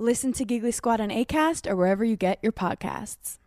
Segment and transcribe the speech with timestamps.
[0.00, 3.38] Listen to Giggly Squad on ACAST or wherever you get your podcasts.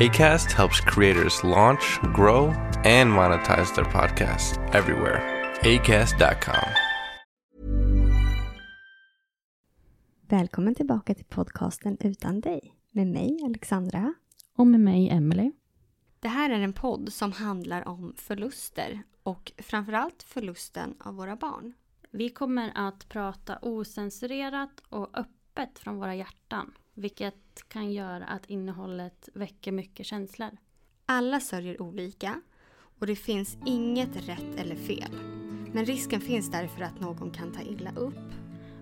[0.00, 2.46] ACAST helps creators launch, grow,
[2.84, 5.22] and monetize their podcasts everywhere.
[5.62, 6.68] ACAST.com.
[10.28, 14.14] Välkommen tillbaka till podcasten Utan dig med mig Alexandra.
[14.56, 15.52] Och med mig, Emily.
[16.20, 21.72] Det här är en podd som handlar om förluster och framförallt förlusten av våra barn.
[22.16, 26.72] Vi kommer att prata osensurerat och öppet från våra hjärtan.
[26.94, 30.50] Vilket kan göra att innehållet väcker mycket känslor.
[31.06, 32.40] Alla sörjer olika
[32.98, 35.12] och det finns inget rätt eller fel.
[35.72, 38.34] Men risken finns därför att någon kan ta illa upp.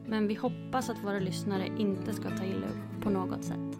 [0.07, 3.79] Men vi hoppas att våra lyssnare inte ska ta illa upp på något sätt.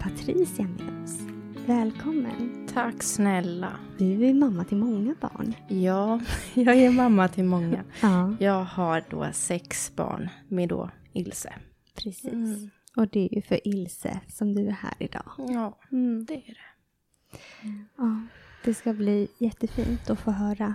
[0.00, 1.18] Patricia med oss.
[1.66, 2.68] Välkommen!
[2.74, 3.72] Tack snälla.
[3.98, 5.54] Du är mamma till många barn.
[5.68, 6.20] Ja,
[6.54, 7.84] jag är mamma till många.
[8.02, 11.52] Ja, Jag har då sex barn med då Ilse.
[11.94, 12.32] precis.
[12.32, 12.70] Mm.
[12.96, 15.32] Och det är ju för Ilse som du är här idag.
[15.36, 16.24] Ja, Mm.
[16.24, 17.68] det är det.
[17.96, 18.20] Ja,
[18.64, 20.74] det ska bli jättefint att få höra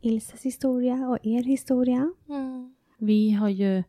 [0.00, 2.12] Ilses historia och er historia.
[2.98, 3.82] Vi har ju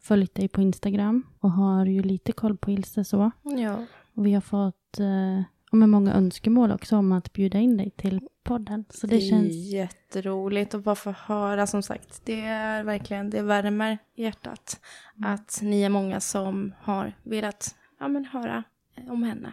[0.00, 3.30] följt dig på Instagram och har ju lite koll på Ilse så.
[3.42, 3.84] Ja.
[4.18, 5.42] Och vi har fått eh,
[5.72, 8.84] men många önskemål också om att bjuda in dig till podden.
[8.90, 9.54] Så det, det är känns...
[9.54, 12.20] jätteroligt att bara få höra som sagt.
[12.24, 14.80] Det är verkligen, det värmer hjärtat
[15.24, 18.64] att ni är många som har velat ja, men höra
[18.94, 19.52] eh, om henne.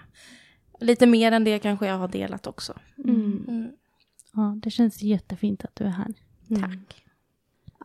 [0.80, 2.74] Lite mer än det kanske jag har delat också.
[2.98, 3.46] Mm.
[3.48, 3.72] Mm.
[4.34, 6.14] Ja, det känns jättefint att du är här.
[6.50, 6.62] Mm.
[6.62, 7.06] Tack.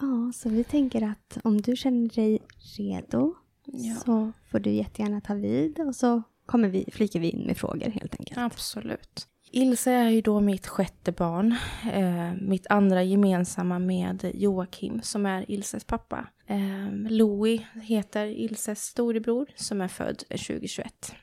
[0.00, 2.38] Ja, så vi tänker att om du känner dig
[2.78, 3.34] redo
[3.72, 3.94] Ja.
[3.94, 7.90] så får du jättegärna ta vid och så kommer vi, flikar vi in med frågor
[7.90, 8.38] helt enkelt.
[8.38, 9.26] Absolut.
[9.52, 11.56] Ilse är ju då mitt sjätte barn.
[11.92, 16.28] Eh, mitt andra gemensamma med Joakim som är Ilses pappa.
[16.46, 21.14] Eh, Louis heter Ilses storebror som är född 2021.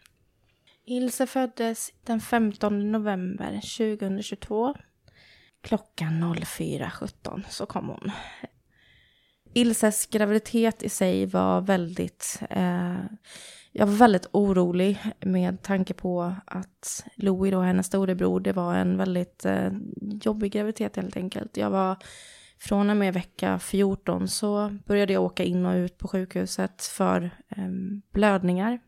[0.85, 4.75] Ilse föddes den 15 november 2022.
[5.61, 8.11] Klockan 04.17 så kom hon.
[9.53, 12.39] Ilses graviditet i sig var väldigt...
[12.49, 13.05] Eh,
[13.77, 18.97] jag var väldigt orolig med tanke på att Louie, då, hennes storebror, det var en
[18.97, 19.71] väldigt eh,
[20.23, 21.57] jobbig graviditet helt enkelt.
[21.57, 21.97] Jag var
[22.59, 27.23] från och med vecka 14 så började jag åka in och ut på sjukhuset för
[27.49, 27.69] eh,
[28.11, 28.79] blödningar.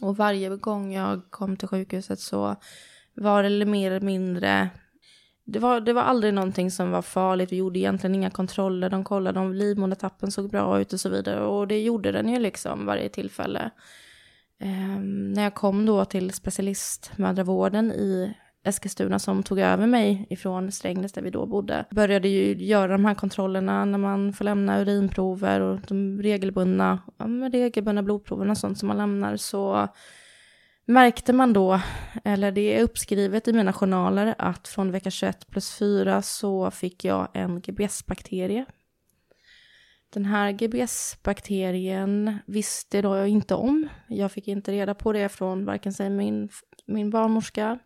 [0.00, 2.56] Och varje gång jag kom till sjukhuset så
[3.14, 4.70] var det mer eller mindre
[5.46, 7.52] det var, det var aldrig någonting som var farligt.
[7.52, 8.90] Vi gjorde egentligen inga kontroller.
[8.90, 11.40] De kollade om livmodertappen såg bra ut och så vidare.
[11.40, 13.70] Och det gjorde den ju liksom varje tillfälle.
[14.60, 18.34] Eh, när jag kom då till specialistmödravården i
[18.64, 21.84] Eskilstuna som tog över mig ifrån Strängnäs där vi då bodde.
[21.90, 27.24] Började ju göra de här kontrollerna när man får lämna urinprover och de regelbundna, ja,
[27.52, 29.36] regelbundna blodproverna och sånt som man lämnar.
[29.36, 29.88] Så
[30.86, 31.80] märkte man då,
[32.24, 37.04] eller det är uppskrivet i mina journaler, att från vecka 21 plus 4 så fick
[37.04, 38.64] jag en GBS-bakterie.
[40.14, 43.88] Den här GBS-bakterien visste då jag inte om.
[44.08, 46.48] Jag fick inte reda på det från varken sig min,
[46.86, 47.78] min barnmorska.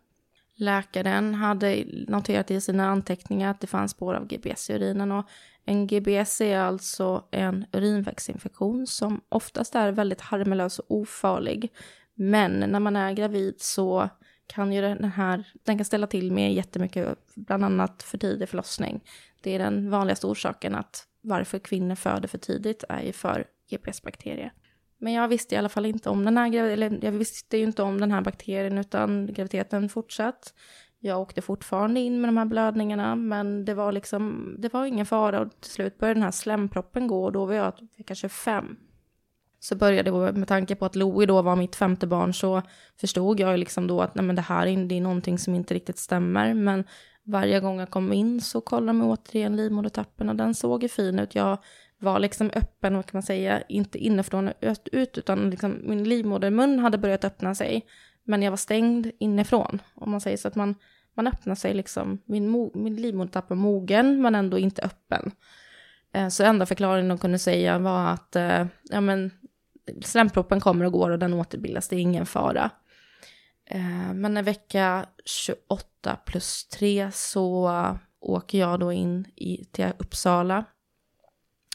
[0.55, 5.11] Läkaren hade noterat i sina anteckningar att det fanns spår av GBS i urinen.
[5.11, 5.25] Och
[5.65, 11.71] en GBS är alltså en urinvägsinfektion som oftast är väldigt harmlös och ofarlig.
[12.13, 14.09] Men när man är gravid så
[14.47, 19.01] kan ju den här, den kan ställa till med jättemycket, bland annat för tidig förlossning.
[19.41, 24.53] Det är den vanligaste orsaken att varför kvinnor föder för tidigt är ju för GPS-bakterier.
[24.97, 27.83] Men jag visste i alla fall inte om den här, eller jag visste ju inte
[27.83, 30.53] om den här bakterien utan graviditeten fortsatt.
[30.99, 35.05] Jag åkte fortfarande in med de här blödningarna men det var liksom, det var ingen
[35.05, 38.77] fara och till slut började den här slemproppen gå och då var jag vecka 25.
[39.59, 42.61] Så började det, med tanke på att Louie då var mitt femte barn så
[42.99, 45.73] förstod jag liksom då att nej men det här är, det är någonting som inte
[45.73, 46.53] riktigt stämmer.
[46.53, 46.83] Men
[47.29, 51.19] varje gång jag kom in så kollade de återigen livmodertappen och den såg ju fin
[51.19, 51.35] ut.
[51.35, 51.57] Jag
[51.99, 54.53] var liksom öppen, vad kan man säga, inte inifrån och
[54.91, 57.85] ut, utan liksom min livmodermun hade börjat öppna sig.
[58.23, 60.75] Men jag var stängd inifrån, om man säger så att man,
[61.13, 65.31] man öppnar sig liksom, min, min livmodertapp var mogen men ändå inte öppen.
[66.13, 69.31] Eh, så enda förklaringen de kunde säga var att eh, ja, men,
[70.01, 72.69] slemproppen kommer och går och den återbildas, det är ingen fara.
[73.65, 77.71] Eh, men en vecka 28 8 plus 3 så
[78.19, 80.65] åker jag då in i, till Uppsala,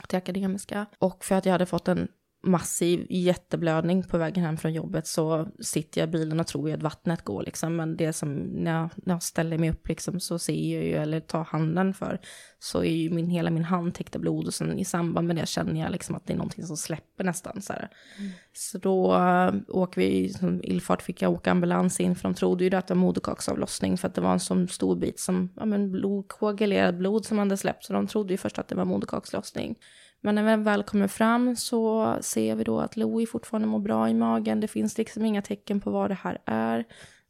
[0.09, 0.87] till Akademiska.
[0.99, 2.09] Och för att jag hade fått en
[2.45, 6.75] massiv jätteblödning på vägen hem från jobbet så sitter jag i bilen och tror ju
[6.75, 7.77] att vattnet går liksom.
[7.77, 10.93] Men det som, när jag, när jag ställer mig upp liksom så ser jag ju,
[10.93, 12.21] eller tar handen för,
[12.59, 15.37] så är ju min, hela min hand täckt av blod och sen i samband med
[15.37, 17.89] det känner jag liksom att det är någonting som släpper nästan så här.
[18.19, 18.33] Mm.
[18.53, 22.65] Så då uh, åker vi, som illfart fick jag åka ambulans in för de trodde
[22.65, 25.65] ju att det var moderkaksavlossning för att det var en sån stor bit som, ja
[25.65, 28.85] men blod, koagulerad blod som hade släppt så de trodde ju först att det var
[28.85, 29.77] moderkakslossning.
[30.25, 34.09] Men när vi väl kommer fram så ser vi då att Louie fortfarande mår bra
[34.09, 34.61] i magen.
[34.61, 36.85] Det finns liksom inga tecken på vad det här är.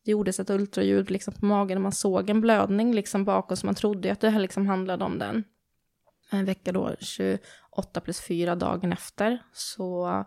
[0.05, 3.67] Det gjordes ett ultraljud liksom på magen och man såg en blödning liksom bakom så
[3.67, 5.45] man trodde att det här liksom handlade om den.
[6.31, 10.25] En vecka då, 28 plus 4 dagen efter, så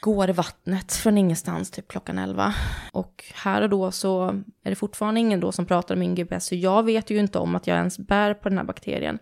[0.00, 2.54] går vattnet från ingenstans typ klockan 11.
[2.92, 4.26] Och här och då så
[4.62, 7.38] är det fortfarande ingen då som pratar om min GPS, så jag vet ju inte
[7.38, 9.18] om att jag ens bär på den här bakterien.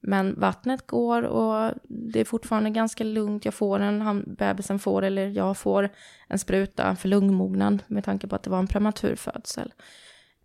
[0.00, 3.44] Men vattnet går och det är fortfarande ganska lugnt.
[3.44, 5.88] Jag får en, han, bebisen får, eller jag får
[6.28, 9.72] en spruta för lungmognad med tanke på att det var en prematur födsel.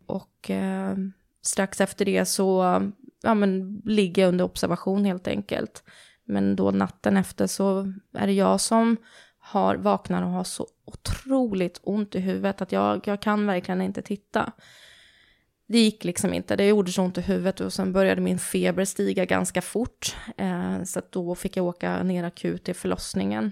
[0.05, 0.95] Och eh,
[1.41, 2.81] strax efter det så
[3.23, 5.83] ja, men, ligger jag under observation helt enkelt.
[6.23, 8.97] Men då natten efter så är det jag som
[9.39, 14.01] har vaknar och har så otroligt ont i huvudet att jag, jag kan verkligen inte
[14.01, 14.51] titta
[15.67, 18.85] det gick liksom inte, det gjorde så ont i huvudet och sen började min feber
[18.85, 20.15] stiga ganska fort.
[20.37, 23.51] Eh, så då fick jag åka ner akut till förlossningen.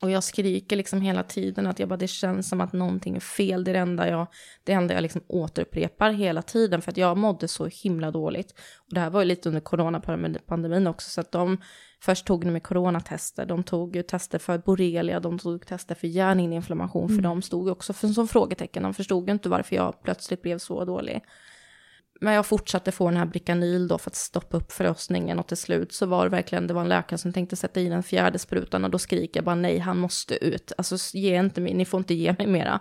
[0.00, 3.20] Och jag skriker liksom hela tiden att jag bara, det känns som att någonting är
[3.20, 3.64] fel.
[3.64, 4.26] Det är det enda jag,
[4.64, 8.52] det enda jag liksom återupprepar hela tiden för att jag mådde så himla dåligt.
[8.76, 11.58] Och det här var ju lite under coronapandemin också så att de
[12.00, 17.04] först tog med coronatester, de tog ju tester för borrelia, de tog tester för hjärnhinneinflammation
[17.04, 17.16] mm.
[17.16, 18.82] för de stod också för, som frågetecken.
[18.82, 21.22] De förstod ju inte varför jag plötsligt blev så dålig.
[22.20, 25.56] Men jag fortsatte få den här Bricanyl då för att stoppa upp förlossningen och till
[25.56, 28.38] slut så var det verkligen, det var en läkare som tänkte sätta i den fjärde
[28.38, 30.72] sprutan och då skriker jag bara nej, han måste ut.
[30.78, 32.80] Alltså ge inte mig, ni får inte ge mig mera.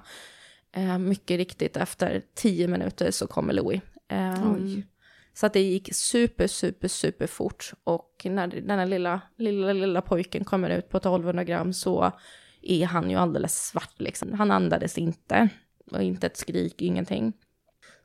[0.76, 3.82] Eh, mycket riktigt, efter tio minuter så kommer Louis.
[4.10, 4.34] Eh,
[5.34, 7.72] så att det gick super, super, super fort.
[7.84, 12.12] Och när den här lilla, lilla, lilla pojken kommer ut på 1200 gram så
[12.62, 14.34] är han ju alldeles svart liksom.
[14.34, 15.50] Han andades inte.
[15.92, 17.34] Och inte ett skrik, ingenting.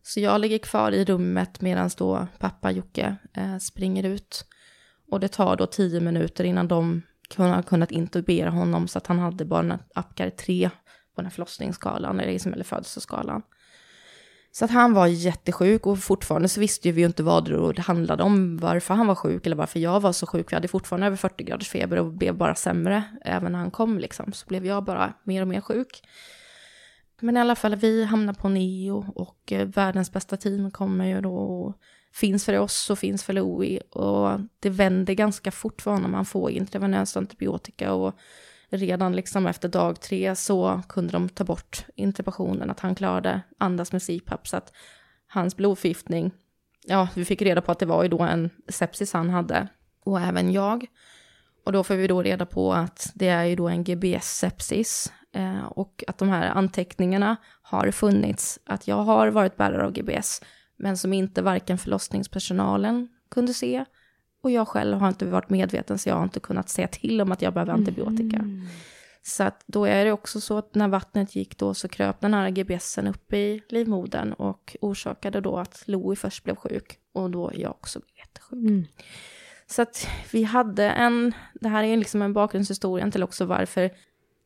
[0.03, 4.45] Så jag ligger kvar i rummet medan då pappa Jocke eh, springer ut.
[5.11, 7.03] Och det tar då tio minuter innan de
[7.37, 10.71] har kunnat intubera honom så att han hade bara Apgar 3
[11.15, 13.43] på den här förlossningsskalan, eller, liksom, eller födelseskalan.
[14.55, 18.23] Så att han var jättesjuk och fortfarande så visste vi ju inte vad det handlade
[18.23, 20.53] om, varför han var sjuk eller varför jag var så sjuk.
[20.53, 23.05] Vi hade fortfarande över 40 graders feber och blev bara sämre.
[23.25, 26.03] Även när han kom liksom så blev jag bara mer och mer sjuk.
[27.23, 31.21] Men i alla fall, vi hamnar på neo och eh, världens bästa team kommer ju
[31.21, 31.75] då och
[32.13, 33.81] finns för oss och finns för Louie.
[33.81, 38.15] Och det vänder ganska fort för honom, han får intravenös antibiotika och
[38.69, 43.93] redan liksom efter dag tre så kunde de ta bort intubationen, att han klarade andas
[43.93, 44.49] med CPAP.
[44.49, 44.73] Så att
[45.27, 46.31] hans blodförgiftning,
[46.87, 49.69] ja, vi fick reda på att det var ju då en sepsis han hade.
[50.05, 50.87] Och även jag.
[51.65, 55.13] Och då får vi då reda på att det är ju då en GBS-sepsis.
[55.33, 58.59] Eh, och att de här anteckningarna har funnits.
[58.65, 60.43] Att jag har varit bärare av GBS.
[60.77, 63.85] Men som inte varken förlossningspersonalen kunde se
[64.43, 67.33] och jag själv har inte varit medveten så jag har inte kunnat säga till om
[67.33, 68.37] att jag behöver antibiotika.
[68.37, 68.67] Mm.
[69.23, 72.35] Så att då är det också så att när vattnet gick då så kröp den
[72.35, 77.51] här GBSen upp i livmodern och orsakade då att Louie först blev sjuk och då
[77.55, 78.71] jag också blev jättesjuk.
[78.71, 78.85] Mm.
[79.73, 83.91] Så att vi hade en, det här är liksom en bakgrundshistoria till också varför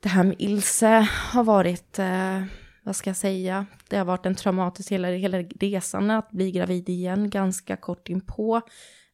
[0.02, 2.42] det här med Ilse har varit, eh,
[2.82, 6.88] vad ska jag säga, det har varit en traumatisk hela, hela resan att bli gravid
[6.88, 8.60] igen ganska kort inpå.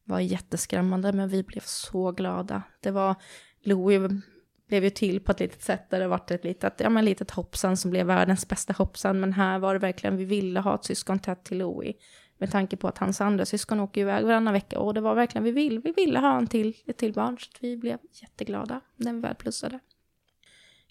[0.03, 2.63] var jätteskrämmande men vi blev så glada.
[2.79, 3.15] Det var,
[3.63, 4.21] Louie
[4.67, 7.31] blev ju till på ett litet sätt där det varit ett litet, ja men litet
[7.31, 9.19] hoppsan som blev världens bästa hoppsan.
[9.19, 11.93] Men här var det verkligen, vi ville ha ett syskon tätt till Louie.
[12.37, 14.79] Med tanke på att hans andra syskon åker iväg varannan vecka.
[14.79, 17.37] Och det var verkligen, vi, vill, vi ville ha en till, ett till barn.
[17.39, 19.79] Så vi blev jätteglada när vi väl plussade.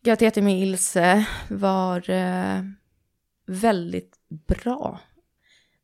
[0.03, 2.63] Graviditeten med Ilse var eh,
[3.47, 5.01] väldigt bra.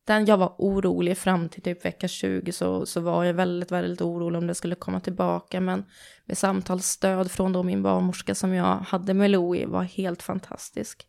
[0.03, 4.01] Den jag var orolig fram till typ vecka 20 så, så var jag väldigt, väldigt
[4.01, 5.61] orolig om det skulle komma tillbaka.
[5.61, 5.85] Men
[6.25, 11.07] med samtalsstöd från då min barnmorska som jag hade med Louie var helt fantastisk.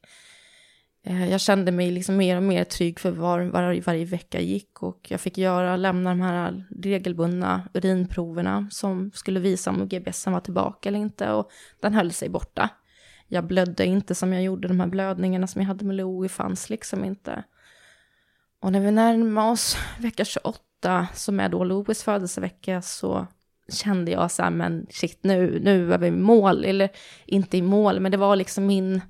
[1.02, 4.82] Eh, jag kände mig liksom mer och mer trygg för var, var, varje vecka gick
[4.82, 10.40] och jag fick göra, lämna de här regelbundna urinproverna som skulle visa om GBSen var
[10.40, 12.68] tillbaka eller inte och den höll sig borta.
[13.28, 16.70] Jag blödde inte som jag gjorde, de här blödningarna som jag hade med Louie fanns
[16.70, 17.44] liksom inte.
[18.60, 23.26] Och när vi närmade oss vecka 28, som är då Louis födelsevecka, så
[23.72, 26.64] kände jag så här, men shit, nu, nu är vi i mål.
[26.64, 26.88] Eller
[27.26, 29.00] inte i mål, men det var liksom min,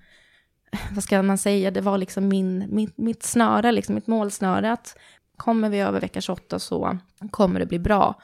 [0.92, 4.72] vad ska man säga, det var liksom min, mitt, mitt snöre, liksom mitt målsnöre.
[4.72, 4.96] Att
[5.36, 6.98] kommer vi över vecka 28 så
[7.30, 8.20] kommer det bli bra.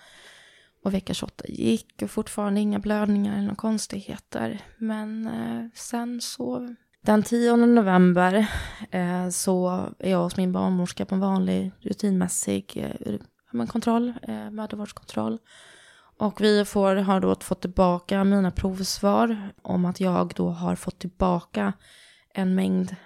[0.85, 4.61] Och vecka 28 gick och fortfarande inga blödningar eller några konstigheter.
[4.79, 6.75] Men eh, sen så
[7.07, 8.47] den 10 november
[8.91, 12.95] eh, så är jag hos min barnmorska på en vanlig rutinmässig
[13.53, 15.39] eh, kontroll, eh, mödravårdskontroll.
[16.19, 20.99] Och vi får, har då fått tillbaka mina provsvar om att jag då har fått
[20.99, 21.73] tillbaka
[22.37, 22.97] en mängd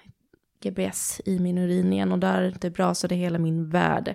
[0.63, 3.71] GBS i min urin igen och där det är bra så det är hela min
[3.71, 4.15] värld.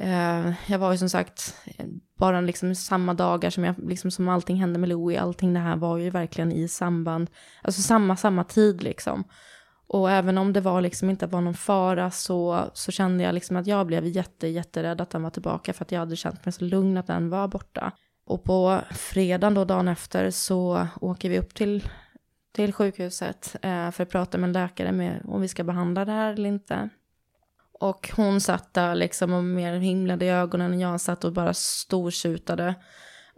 [0.00, 1.86] Eh, jag var ju som sagt eh,
[2.18, 5.76] bara liksom samma dagar som, jag, liksom som allting hände med Louie, allting det här
[5.76, 7.30] var ju verkligen i samband,
[7.62, 9.24] alltså samma, samma tid liksom.
[9.86, 13.56] Och även om det var liksom inte var någon fara så, så kände jag liksom
[13.56, 16.52] att jag blev jätte, jätterädd att den var tillbaka för att jag hade känt mig
[16.52, 17.92] så lugn att den var borta.
[18.24, 21.88] Och på fredagen då, dagen efter, så åker vi upp till,
[22.52, 26.12] till sjukhuset eh, för att prata med en läkare med om vi ska behandla det
[26.12, 26.88] här eller inte.
[27.72, 30.72] Och hon satt där liksom och mer himlade i ögonen.
[30.72, 32.74] och Jag satt och bara stortjutade.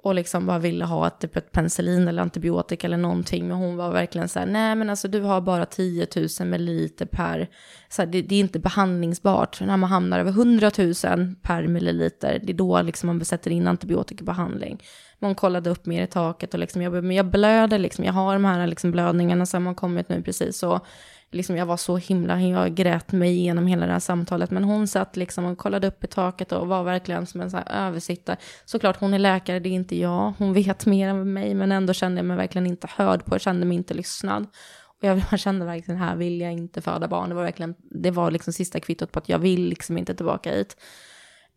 [0.04, 3.48] Och liksom bara ville ha ett, typ ett penicillin eller antibiotika eller någonting.
[3.48, 6.06] Men hon var verkligen så här, nej men alltså du har bara 10
[6.40, 7.48] 000 milliliter per,
[7.88, 9.60] så här, det, det, är inte behandlingsbart.
[9.60, 10.94] När man hamnar över 100 000
[11.42, 14.82] per milliliter, det är då liksom man sätter in antibiotikabehandling.
[15.18, 18.32] Man kollade upp mer i taket och liksom, jag, men jag blöder liksom, jag har
[18.32, 20.62] de här liksom blödningarna som har kommit nu precis.
[20.62, 20.86] Och
[21.34, 24.50] liksom, jag var så himla, jag grät mig igenom hela det här samtalet.
[24.50, 27.56] Men hon satt liksom och kollade upp i taket och var verkligen som en så
[27.56, 28.36] här översittare.
[28.64, 30.32] Såklart hon är läkare, det är inte jag.
[30.38, 33.34] Hon vet mer än mig, men ändå kände jag mig verkligen inte hörd på.
[33.34, 34.46] Jag kände mig inte lyssnad.
[34.86, 37.28] Och jag kände verkligen, här vill jag inte föda barn.
[37.28, 40.50] Det var verkligen, det var liksom sista kvittot på att jag vill liksom inte tillbaka
[40.50, 40.76] hit.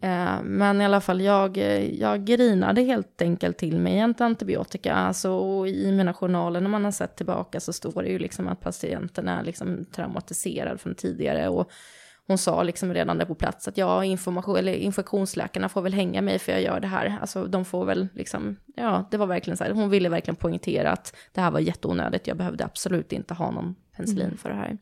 [0.01, 1.58] Eh, men i alla fall, jag,
[1.98, 4.94] jag grinade helt enkelt till mig en antibiotika.
[4.94, 8.62] Alltså, i mina journaler när man har sett tillbaka så står det ju liksom att
[8.62, 11.50] patienten är liksom traumatiserad från tidigare.
[11.50, 11.72] Och
[12.27, 16.22] hon sa liksom redan där på plats att ja, information, eller infektionsläkarna får väl hänga
[16.22, 17.18] mig för jag gör det här.
[17.22, 19.72] Alltså de får väl liksom, ja, det var verkligen så här.
[19.72, 22.27] Hon ville verkligen poängtera att det här var jätteonödigt.
[22.27, 24.38] Jag behövde absolut inte ha någon penicillin mm.
[24.38, 24.77] för det här.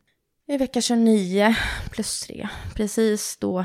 [0.48, 1.54] I vecka 29
[1.90, 3.64] plus 3, precis då,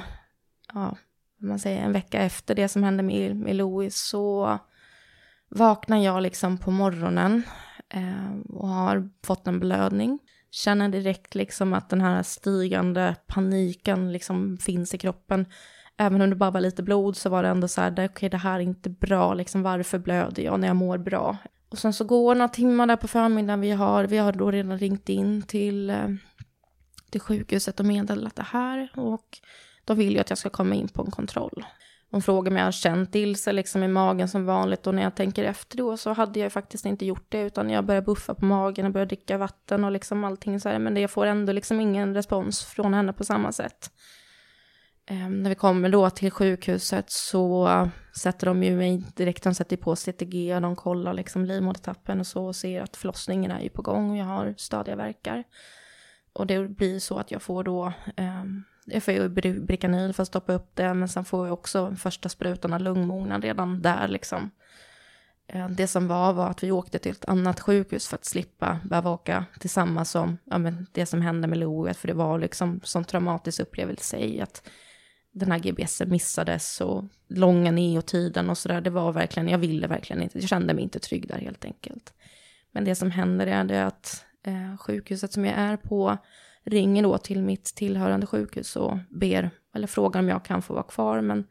[0.74, 0.98] ja,
[1.42, 4.60] man säger, en vecka efter det som hände med, med Louis så
[5.50, 7.44] vaknar jag liksom på morgonen
[7.90, 10.20] eh, och har fått en blödning.
[10.52, 15.46] Känner direkt liksom att den här stigande paniken liksom finns i kroppen.
[15.98, 18.30] Även om det bara var lite blod så var det ändå så här, okej okay,
[18.30, 21.38] det här är inte bra, liksom varför blöder jag när jag mår bra?
[21.70, 24.78] Och sen så går några timmar där på förmiddagen, vi har, vi har då redan
[24.78, 26.08] ringt in till, eh,
[27.10, 28.92] till sjukhuset och meddelat det här.
[28.96, 29.40] Och
[29.92, 31.66] de vill ju att jag ska komma in på en kontroll.
[32.12, 35.16] De frågar om jag har känt Ilse liksom i magen som vanligt och när jag
[35.16, 38.46] tänker efter då så hade jag faktiskt inte gjort det utan jag började buffa på
[38.46, 41.80] magen och började dricka vatten och liksom allting så här men jag får ändå liksom
[41.80, 43.92] ingen respons från henne på samma sätt.
[45.06, 47.70] Ehm, när vi kommer då till sjukhuset så
[48.18, 52.28] sätter de ju mig direkt, de sätter på CTG och de kollar liksom livmodertappen och
[52.28, 55.44] så och ser att förlossningen är ju på gång och jag har stadiga verkar.
[56.34, 59.30] Och det blir så att jag får då ehm, jag får ju
[59.60, 63.44] Bricanyl för att stoppa upp det, men sen får jag också första sprutan av lungmognad
[63.44, 64.52] redan där liksom.
[65.48, 68.80] Eh, det som var var att vi åkte till ett annat sjukhus för att slippa
[68.84, 72.40] behöva åka till samma som ja, men det som hände med Louie, för det var
[72.40, 74.70] liksom sån traumatisk upplevelse i att
[75.32, 78.82] den här GBS missades och långa neotiden och sådär.
[78.82, 82.14] Det var verkligen, jag ville verkligen inte, jag kände mig inte trygg där helt enkelt.
[82.72, 86.18] Men det som händer är det att eh, sjukhuset som jag är på
[86.64, 90.84] ringer då till mitt tillhörande sjukhus och ber, eller frågar om jag kan få vara
[90.84, 91.22] kvar.
[91.22, 91.48] Men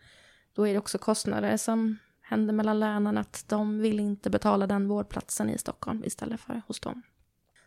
[0.55, 4.88] då är det också kostnader som händer mellan länen att de vill inte betala den
[4.88, 7.02] vårdplatsen i Stockholm istället för hos dem.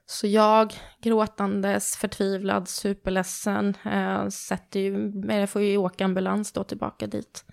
[0.06, 7.08] Så jag, gråtandes, förtvivlad, superledsen, eh, sätter ju, jag får ju åka ambulans då tillbaka
[7.08, 7.46] dit.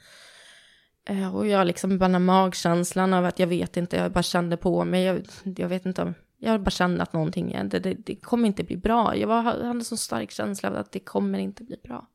[1.08, 4.84] Eh, och jag liksom bara magkänslan av att jag vet inte, jag bara kände på
[4.84, 8.46] mig, jag, jag vet inte om, jag bara kände att någonting, det, det, det kommer
[8.46, 9.16] inte bli bra.
[9.16, 12.06] Jag var, hade en så stark känsla av att det kommer inte bli bra.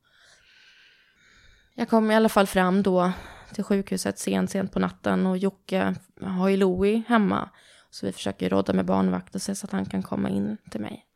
[1.74, 3.12] Jag kom i alla fall fram då
[3.54, 7.50] till sjukhuset sent, sent på natten och Jocke har ju Louie hemma.
[7.90, 10.80] Så vi försöker råda med barnvakt och se så att han kan komma in till
[10.80, 11.06] mig.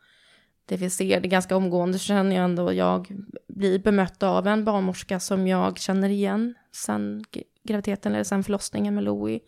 [0.66, 3.08] Det vi ser, det är ganska omgående känner jag ändå, jag
[3.48, 7.24] blir bemött av en barnmorska som jag känner igen sen
[7.64, 9.40] graviditeten eller sen förlossningen med Louie.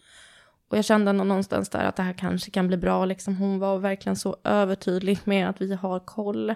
[0.73, 3.05] Och jag kände någonstans där att det här kanske kan bli bra.
[3.05, 6.55] Liksom hon var verkligen så övertydlig med att vi har koll.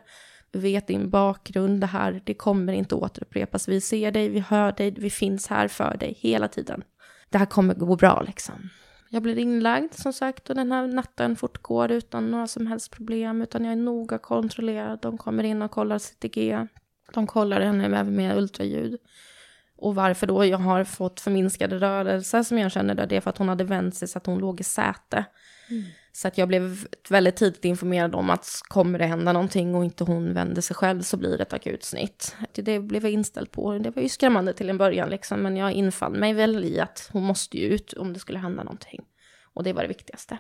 [0.53, 3.69] Vi vet din bakgrund, det här, det kommer inte återupprepas.
[3.69, 6.83] Vi ser dig, vi hör dig, vi finns här för dig hela tiden.
[7.31, 8.71] Det här kommer gå bra liksom.
[9.11, 13.43] Jag blir inlagd som sagt och den här natten fortgår utan några som helst problem.
[13.43, 14.99] Utan jag är noga kontrollerad.
[15.03, 16.67] De kommer in och kollar CTG.
[17.15, 18.99] De kollar henne även med ultraljud.
[19.77, 23.31] Och varför då jag har fått förminskade rörelser som jag känner det, det är för
[23.31, 25.25] att hon hade vänt sig så att hon låg i säte.
[25.71, 25.85] Mm.
[26.13, 30.05] Så att jag blev väldigt tidigt informerad om att kommer det hända någonting och inte
[30.05, 32.37] hon vänder sig själv så blir det ett akutsnitt.
[32.53, 33.79] Det blev jag inställd på.
[33.79, 37.09] Det var ju skrämmande till en början liksom, men jag infann mig väl i att
[37.13, 39.05] hon måste ju ut om det skulle hända någonting.
[39.55, 40.39] Och det var det viktigaste.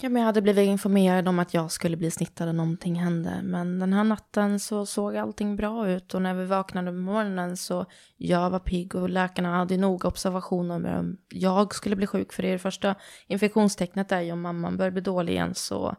[0.00, 3.40] Ja, men jag hade blivit informerad om att jag skulle bli snittad och någonting hände.
[3.42, 7.56] Men den här natten så såg allting bra ut och när vi vaknade på morgonen
[7.56, 7.86] så
[8.16, 12.32] jag var pigg och läkarna hade noga observationer med om jag skulle bli sjuk.
[12.32, 12.94] För det, det första
[13.26, 15.96] infektionstecknet är ju om mamman börjar bli dålig igen så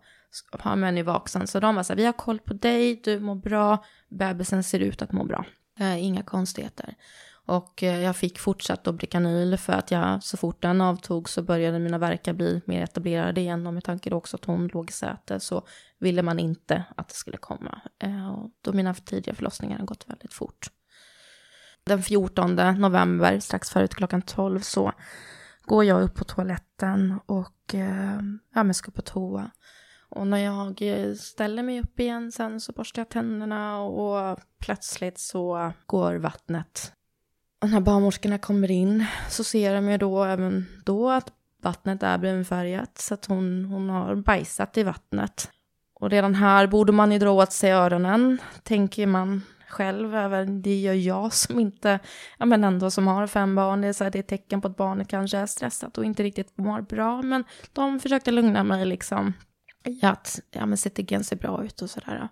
[0.51, 1.47] har man ju vaksam.
[1.47, 4.79] Så de var så här, vi har koll på dig, du mår bra, bebisen ser
[4.79, 5.45] ut att må bra.
[5.79, 6.95] Äh, inga konstigheter.
[7.49, 11.79] Och eh, jag fick fortsatt Obrikanyl för att jag så fort den avtog så började
[11.79, 13.67] mina verkar bli mer etablerade igen.
[13.67, 15.63] Och med tanke då också att hon låg i säte så
[15.99, 17.81] ville man inte att det skulle komma.
[17.99, 20.67] Eh, och då mina tidiga förlossningar har gått väldigt fort.
[21.83, 24.91] Den 14 november, strax förut klockan 12, så
[25.61, 28.19] går jag upp på toaletten och eh,
[28.55, 29.51] ja, men ska på toa.
[30.09, 30.81] Och när jag
[31.17, 36.93] ställer mig upp igen sen så borstar jag tänderna och plötsligt så går vattnet
[37.61, 42.17] och när barnmorskorna kommer in så ser de ju då även då att vattnet är
[42.17, 45.51] brunfärgat så att hon, hon har bajsat i vattnet.
[45.93, 50.15] Och redan här borde man ju dra åt sig öronen, tänker man själv.
[50.15, 51.99] Även det gör jag som inte,
[52.37, 53.81] ja men ändå som har fem barn.
[53.81, 56.23] Det är, så här, det är tecken på att barnet kanske är stressat och inte
[56.23, 57.21] riktigt mår bra.
[57.21, 57.43] Men
[57.73, 59.33] de försökte lugna mig liksom
[59.85, 62.29] i att, ja men CTG'n ser bra ut och sådär.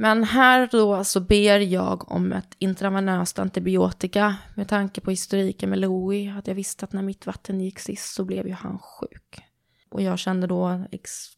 [0.00, 5.78] Men här då så ber jag om ett intravenöst antibiotika med tanke på historiken med
[5.78, 6.34] Louie.
[6.38, 9.44] Att jag visste att när mitt vatten gick sist så blev ju han sjuk.
[9.90, 10.84] Och jag kände då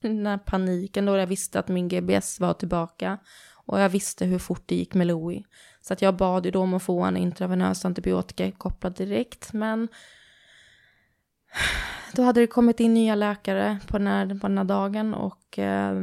[0.01, 3.18] den här paniken då jag visste att min GBS var tillbaka.
[3.66, 5.44] Och jag visste hur fort det gick med Louie.
[5.81, 9.53] Så att jag bad ju då om att få en intravenös antibiotika kopplad direkt.
[9.53, 9.88] Men
[12.12, 15.59] då hade det kommit in nya läkare på den här, på den här dagen och
[15.59, 15.94] eh,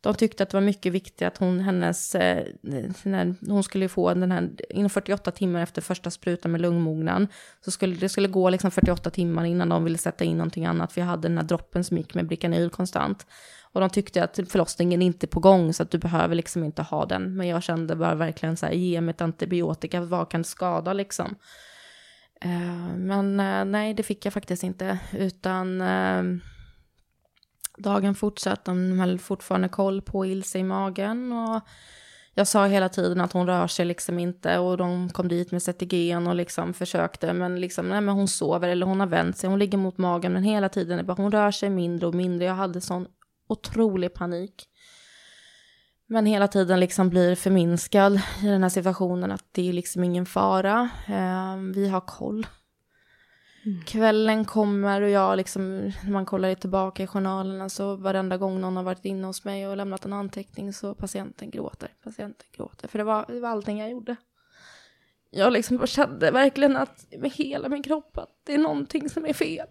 [0.00, 2.44] de tyckte att det var mycket viktigt att hon, hennes, eh,
[3.02, 7.28] när hon skulle få den här, inom 48 timmar efter första sprutan med lungmognan,
[7.64, 10.92] så skulle det skulle gå liksom 48 timmar innan de ville sätta in någonting annat,
[10.92, 13.26] för jag hade den här droppen som gick med Bricanyl konstant.
[13.76, 16.82] Och de tyckte att förlossningen inte är på gång, så att du behöver liksom inte
[16.82, 17.36] ha den.
[17.36, 21.36] Men jag kände bara verkligen så här, ge mig ett antibiotika, vad kan skada liksom?
[22.40, 26.22] Eh, men eh, nej, det fick jag faktiskt inte, utan eh,
[27.76, 31.60] dagen fortsatte, de höll fortfarande koll på Ilse i magen och
[32.34, 35.62] jag sa hela tiden att hon rör sig liksom inte och de kom dit med
[35.62, 39.50] CTG och liksom försökte men liksom nej men hon sover eller hon har vänt sig,
[39.50, 42.46] hon ligger mot magen men hela tiden bara hon rör sig mindre och mindre.
[42.46, 43.06] Jag hade sån
[43.48, 44.68] otrolig panik.
[46.06, 50.26] Men hela tiden liksom blir förminskad i den här situationen att det är liksom ingen
[50.26, 50.88] fara.
[51.06, 52.46] Ehm, vi har koll.
[53.66, 53.84] Mm.
[53.84, 58.60] Kvällen kommer och jag liksom, när man kollar tillbaka i journalerna så alltså varenda gång
[58.60, 62.88] någon har varit inne hos mig och lämnat en anteckning så patienten gråter, patienten gråter.
[62.88, 64.16] För det var, det var allting jag gjorde.
[65.30, 69.32] Jag liksom kände verkligen att med hela min kropp att det är någonting som är
[69.32, 69.68] fel.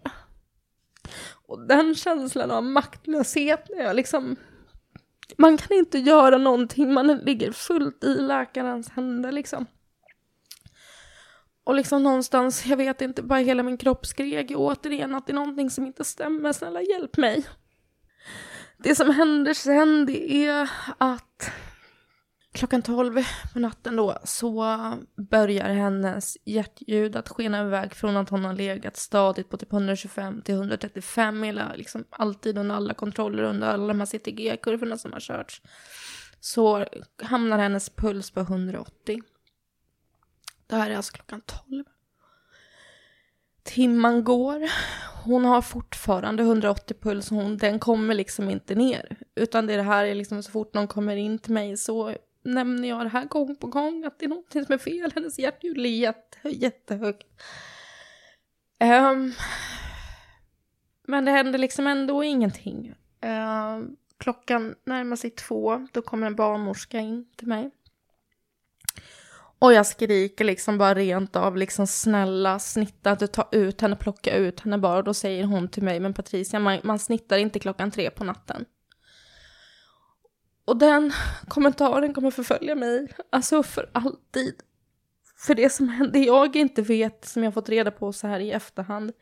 [1.46, 4.36] Och den känslan av maktlöshet när jag liksom,
[5.36, 9.66] man kan inte göra någonting, man ligger fullt i läkarens händer liksom.
[11.66, 15.34] Och liksom någonstans, jag vet inte, bara hela min kropp skrek återigen att det är
[15.34, 16.52] någonting som inte stämmer.
[16.52, 17.46] Snälla hjälp mig.
[18.78, 21.50] Det som händer sen det är att
[22.52, 24.80] klockan 12 på natten då så
[25.30, 30.42] börjar hennes hjärtljud att skena iväg från att hon har legat stadigt på typ 125
[30.42, 35.20] till 135 hela, liksom alltid under alla kontroller under alla de här CTG-kurvorna som har
[35.20, 35.62] körts.
[36.40, 36.86] Så
[37.22, 39.22] hamnar hennes puls på 180.
[40.66, 41.84] Det här är alltså klockan 12.
[43.62, 44.70] Timman går.
[45.24, 47.30] Hon har fortfarande 180 puls.
[47.30, 49.16] Hon, den kommer liksom inte ner.
[49.34, 53.04] Utan det här är liksom så fort någon kommer in till mig så nämner jag
[53.04, 54.04] det här gång på gång.
[54.04, 55.12] Att det är någonting som är fel.
[55.14, 57.26] Hennes hjärtljud är jätte, jättehögt.
[58.80, 59.32] Um,
[61.08, 62.94] men det händer liksom ändå ingenting.
[63.22, 65.86] Um, klockan närmar sig två.
[65.92, 67.70] Då kommer en barnmorska in till mig.
[69.58, 74.36] Och jag skriker liksom bara rent av liksom snälla snitta du ta ut henne, plocka
[74.36, 74.98] ut henne bara.
[74.98, 78.24] Och då säger hon till mig, men Patricia man, man snittar inte klockan tre på
[78.24, 78.64] natten.
[80.64, 81.12] Och den
[81.48, 84.54] kommentaren kommer förfölja mig, alltså för alltid.
[85.38, 88.50] För det som hände, jag inte vet, som jag fått reda på så här i
[88.50, 89.12] efterhand,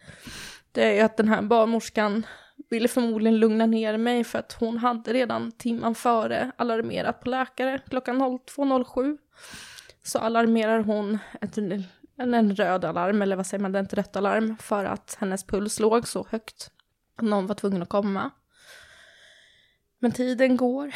[0.72, 2.26] det är att den här barnmorskan
[2.70, 7.80] ville förmodligen lugna ner mig för att hon hade redan timman före alarmerat på läkare
[7.88, 9.18] klockan 02.07
[10.06, 13.96] så alarmerar hon ett, en, en röd alarm, eller vad säger man, det är inte
[13.96, 16.70] rött alarm, för att hennes puls låg så högt.
[17.20, 18.30] Någon var tvungen att komma.
[19.98, 20.94] Men tiden går.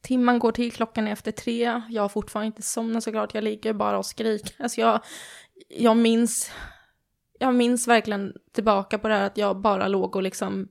[0.00, 1.82] Timman går till, klockan är efter tre.
[1.88, 4.62] Jag har fortfarande inte somnat såklart, jag ligger bara och skriker.
[4.62, 5.00] Alltså jag,
[5.68, 6.50] jag minns,
[7.38, 10.68] jag minns verkligen tillbaka på det här att jag bara låg och liksom,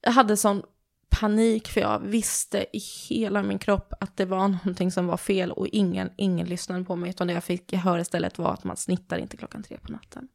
[0.00, 0.62] jag hade sån
[1.20, 5.52] panik för jag visste i hela min kropp att det var någonting som var fel
[5.52, 8.76] och ingen, ingen lyssnade på mig utan det jag fick höra istället var att man
[8.76, 10.28] snittar inte klockan tre på natten.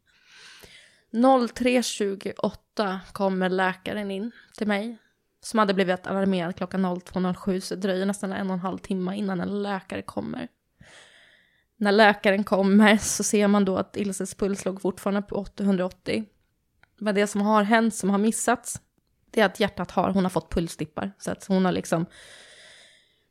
[1.12, 4.98] 03.28 kommer läkaren in till mig
[5.42, 9.16] som hade blivit alarmerad klockan 02.07 så det dröjer nästan en och en halv timme
[9.16, 10.48] innan en läkare kommer.
[11.78, 16.26] När läkaren kommer så ser man då att Ilses puls låg fortfarande på 880.
[17.00, 18.82] Men det som har hänt, som har missats,
[19.32, 21.12] det är att hjärtat har, hon har fått pulsdippar.
[21.18, 22.06] Så att hon har liksom,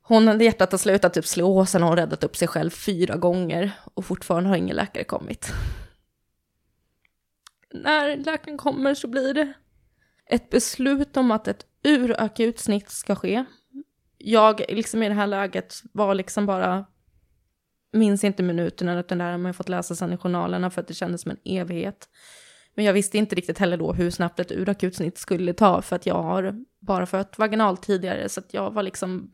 [0.03, 3.17] hon, hjärtat har slutat typ slå, och sen har hon räddat upp sig själv fyra
[3.17, 5.53] gånger och fortfarande har ingen läkare kommit.
[7.75, 9.53] När läkaren kommer så blir det
[10.27, 13.45] ett beslut om att ett urakut snitt ska ske.
[14.19, 16.87] Jag liksom i det här läget var liksom bara,
[17.93, 20.89] minns inte minuterna, utan det här har man fått läsa sen i journalerna för att
[20.89, 22.09] det kändes som en evighet.
[22.79, 26.07] Men jag visste inte riktigt heller då hur snabbt ett urakutsnitt skulle ta för att
[26.07, 29.33] jag har bara fött vaginalt tidigare så att jag var liksom,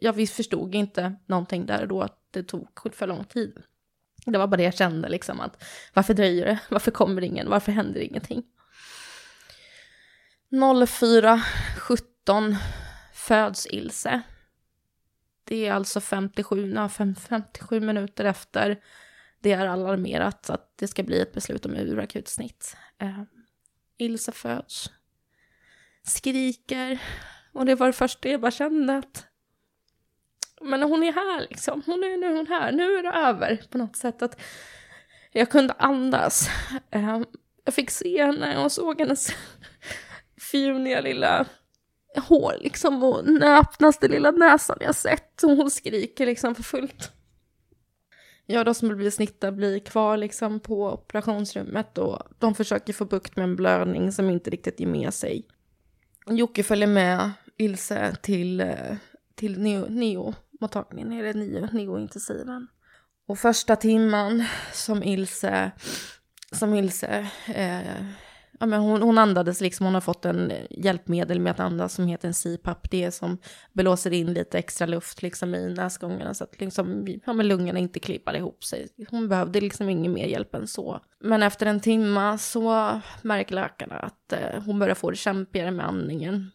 [0.00, 3.62] jag förstod inte någonting där då att det tog för lång tid.
[4.26, 6.58] Det var bara det jag kände liksom att varför dröjer det?
[6.70, 7.50] Varför kommer ingen?
[7.50, 8.42] Varför händer ingenting?
[10.50, 12.56] 04.17
[13.14, 14.22] föds Ilse.
[15.44, 16.76] Det är alltså 57,
[17.28, 18.80] 57 minuter efter
[19.42, 22.76] det är alarmerat att det ska bli ett beslut om urakutsnitt.
[22.98, 23.22] Eh,
[23.98, 24.90] Ilse föds.
[26.02, 27.02] Skriker.
[27.52, 29.26] Och det var det första jag bara kände att
[30.60, 31.82] men hon är här liksom.
[31.86, 32.72] Hon är, nu är hon här.
[32.72, 34.22] Nu är det över på något sätt.
[34.22, 34.40] att
[35.32, 36.48] Jag kunde andas.
[36.90, 37.20] Eh,
[37.64, 39.28] jag fick se henne och såg hennes
[40.50, 41.46] fjuniga lilla
[42.28, 45.42] hår liksom och näpnaste lilla näsan jag sett.
[45.42, 47.12] Och hon skriker liksom för fullt
[48.52, 53.36] Ja, de som blir snittade blir kvar liksom på operationsrummet och de försöker få bukt
[53.36, 55.46] med en blödning som inte riktigt ger med sig.
[56.26, 58.96] Jocke följer med Ilse till, eh,
[59.34, 62.66] till neomottagningen, neo, eller neo, Neo,
[63.26, 65.70] Och första timman som Ilse,
[66.52, 68.04] som Ilse eh,
[68.60, 72.06] ja, men hon, hon andades liksom, hon har fått en hjälpmedel med att andas som
[72.06, 72.90] heter en CPAP.
[72.90, 73.38] Det är som
[73.72, 78.00] blåser in lite extra luft liksom i näsgångarna så att liksom, ja, men lungorna inte
[78.00, 78.88] klippar ihop sig.
[79.10, 81.00] Hon behövde liksom ingen mer hjälp än så.
[81.20, 85.86] Men efter en timma så märker läkarna att eh, hon börjar få det kämpigare med
[85.86, 86.50] andningen.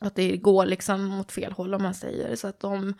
[0.00, 2.36] Att det går liksom mot fel håll om man säger.
[2.36, 2.94] Så att de,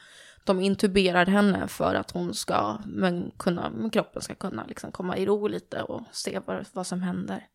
[0.44, 5.26] de intuberar henne för att hon ska, men kunna, kroppen ska kunna liksom komma i
[5.26, 7.48] ro lite och se vad, vad som händer.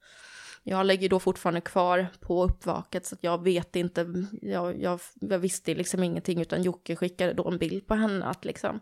[0.70, 5.40] Jag lägger då fortfarande kvar på uppvaket så att jag vet inte, jag, jag, jag
[5.40, 8.80] visste liksom ingenting utan Jocke skickade då en bild på henne att liksom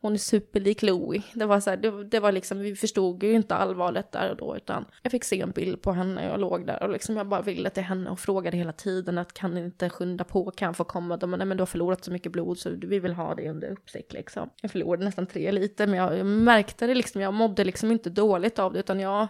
[0.00, 1.22] hon är superlik Louie.
[1.34, 4.36] Det var så här, det, det, var liksom, vi förstod ju inte allvaret där och
[4.36, 7.28] då utan jag fick se en bild på henne jag låg där och liksom jag
[7.28, 10.66] bara ville till henne och frågade hela tiden att kan ni inte skynda på, kan
[10.66, 11.16] jag få komma?
[11.16, 13.70] De nej men du har förlorat så mycket blod så vi vill ha det under
[13.70, 14.50] uppsikt liksom.
[14.62, 18.10] Jag förlorade nästan tre liter men jag, jag märkte det liksom, jag mådde liksom inte
[18.10, 19.28] dåligt av det utan jag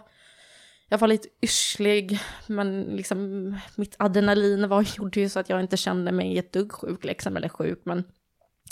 [0.89, 5.77] jag var lite yrslig, men liksom mitt adrenalin var, gjorde ju så att jag inte
[5.77, 8.03] kände mig ett dugg sjuk, liksom, eller sjuk, men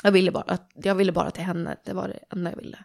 [0.03, 2.83] Jag ville bara, jag ville bara till henne, det var det enda jag ville.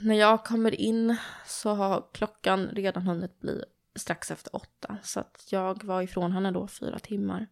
[0.00, 3.64] När jag kommer in så har klockan redan hunnit bli
[3.96, 4.96] strax efter åtta.
[5.02, 7.46] Så att jag var ifrån henne då fyra timmar.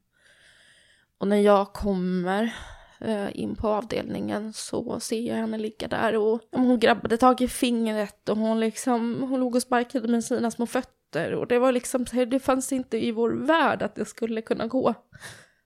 [1.18, 2.54] Och när jag kommer
[3.00, 7.48] Eh, in på avdelningen så ser jag henne ligga där och hon grabbade tag i
[7.48, 11.72] fingret och hon liksom, hon låg och sparkade med sina små fötter och det var
[11.72, 14.94] liksom, det fanns inte i vår värld att det skulle kunna gå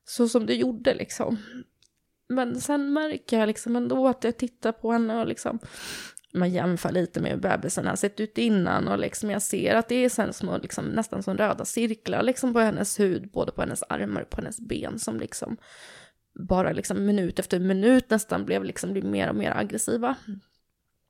[0.05, 1.39] så som det gjorde liksom.
[2.29, 5.59] Men sen märker jag liksom ändå att jag tittar på henne och liksom
[6.35, 9.89] man jämför lite med hur bebisen har sett ut innan och liksom jag ser att
[9.89, 13.61] det är sen små, liksom, nästan som röda cirklar liksom på hennes hud, både på
[13.61, 15.57] hennes armar och på hennes ben som liksom
[16.35, 20.15] bara liksom minut efter minut nästan blev liksom blev mer och mer aggressiva.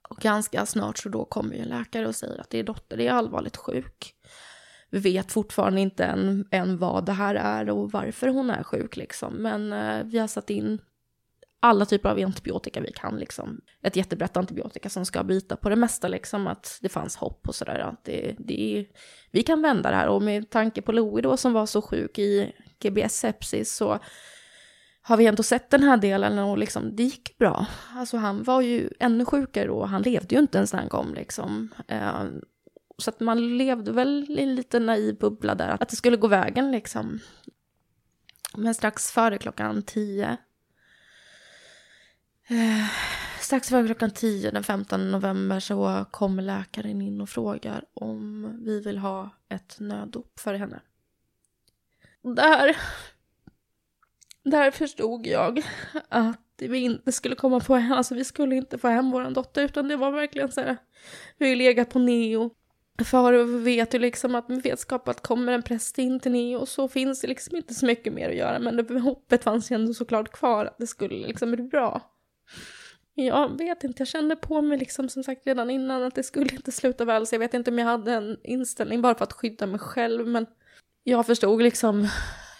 [0.08, 2.96] Och ganska snart så då kommer ju en läkare och säger att det är dotter,
[2.96, 4.14] det är allvarligt sjuk.
[4.90, 8.96] Vi vet fortfarande inte än, än vad det här är och varför hon är sjuk
[8.96, 9.34] liksom.
[9.34, 10.78] Men eh, vi har satt in
[11.60, 13.60] alla typer av antibiotika vi kan liksom.
[13.82, 16.46] Ett jättebrett antibiotika som ska bita på det mesta liksom.
[16.46, 17.78] Att det fanns hopp och sådär.
[17.78, 18.86] Att det, det,
[19.30, 22.18] vi kan vända det här och med tanke på Louie då som var så sjuk
[22.18, 23.98] i GBS sepsis så
[25.02, 27.66] har vi ändå sett den här delen och liksom, det gick bra.
[27.94, 31.14] Alltså han var ju ännu sjukare och han levde ju inte ens när han kom
[31.14, 31.68] liksom.
[31.88, 32.24] Eh,
[32.98, 36.28] så att man levde väl i en liten naiv bubbla där, att det skulle gå
[36.28, 37.20] vägen liksom.
[38.56, 40.36] Men strax före klockan tio,
[42.48, 42.86] eh,
[43.40, 48.80] strax före klockan tio den 15 november så kommer läkaren in och frågar om vi
[48.80, 50.80] vill ha ett nöddop för henne.
[52.22, 52.76] Där
[54.44, 55.62] där förstod jag
[56.08, 57.74] att vi inte skulle komma på...
[57.74, 60.76] hem, alltså vi skulle inte få hem vår dotter utan det var verkligen så här,
[61.38, 62.50] vi har ju legat på neo
[63.04, 66.66] för vi vet ju liksom att med vetskap att kommer en präst in till neo
[66.66, 69.74] så finns det liksom inte så mycket mer att göra men det, hoppet fanns ju
[69.74, 72.00] ändå såklart kvar att det skulle liksom bli bra.
[73.14, 76.52] Jag vet inte, jag kände på mig liksom som sagt redan innan att det skulle
[76.52, 79.32] inte sluta väl så jag vet inte om jag hade en inställning bara för att
[79.32, 80.46] skydda mig själv men
[81.04, 82.08] jag förstod liksom,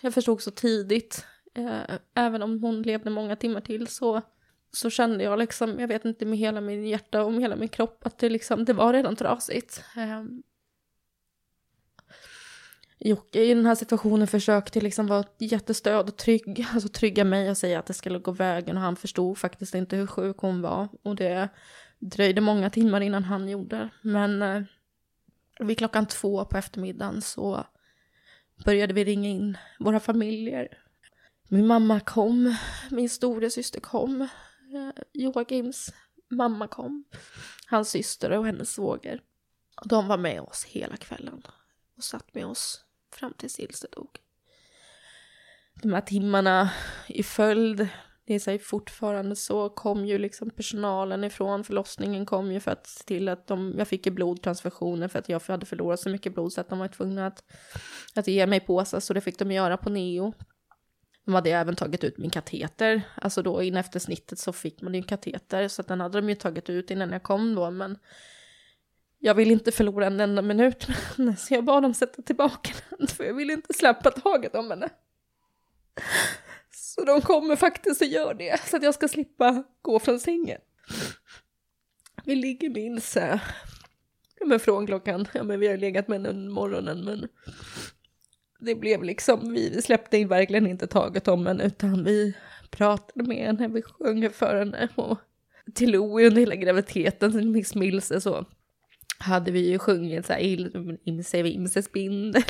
[0.00, 4.22] jag förstod så tidigt Eh, även om hon levde många timmar till så,
[4.70, 7.68] så kände jag liksom, jag vet inte med hela min hjärta och med hela min
[7.68, 9.84] kropp att det liksom, det var redan trasigt.
[9.96, 10.22] Eh,
[13.04, 17.56] Jocke i den här situationen försökte liksom vara jättestöd och trygg, alltså trygga mig och
[17.56, 20.88] säga att det skulle gå vägen och han förstod faktiskt inte hur sjuk hon var
[21.02, 21.48] och det
[21.98, 23.88] dröjde många timmar innan han gjorde.
[24.02, 24.62] Men eh,
[25.60, 27.66] vid klockan två på eftermiddagen så
[28.64, 30.68] började vi ringa in våra familjer
[31.52, 32.56] min mamma kom,
[32.90, 35.92] min stora syster kom, eh, Joakims
[36.30, 37.04] mamma kom,
[37.66, 39.20] hans syster och hennes svåger.
[39.84, 41.42] De var med oss hela kvällen
[41.96, 42.84] och satt med oss
[43.14, 44.18] fram tills Ilse dog.
[45.82, 46.70] De här timmarna
[47.08, 47.88] i följd,
[48.26, 53.04] det är fortfarande så, kom ju liksom personalen ifrån förlossningen kom ju för att se
[53.04, 56.60] till att de, jag fick blodtransfusioner för att jag hade förlorat så mycket blod så
[56.60, 57.44] att de var tvungna att,
[58.14, 60.34] att ge mig påsar så det fick de göra på neo.
[61.24, 64.94] De hade även tagit ut min kateter, alltså då in efter snittet så fick man
[64.94, 67.70] ju en kateter så att den hade de ju tagit ut innan jag kom då
[67.70, 67.98] men
[69.18, 72.70] jag vill inte förlora en enda minut med henne så jag bad dem sätta tillbaka
[72.90, 74.88] den för jag vill inte släppa taget om henne.
[76.70, 80.60] Så de kommer faktiskt och gör det så att jag ska slippa gå från sängen.
[82.24, 83.16] Vi ligger minst...
[83.16, 83.40] Eh,
[84.40, 87.28] ja men från klockan, ja men vi har legat med henne morgonen men
[88.64, 92.36] det blev liksom, vi släppte verkligen inte taget om henne utan vi
[92.70, 95.18] pratade med henne, vi sjöng för henne och
[95.74, 98.12] till Louie under hela graviditeten, Miss Mills.
[98.20, 98.44] så
[99.22, 100.40] hade vi ju sjungit så här
[101.08, 102.42] Imse vimse spindel.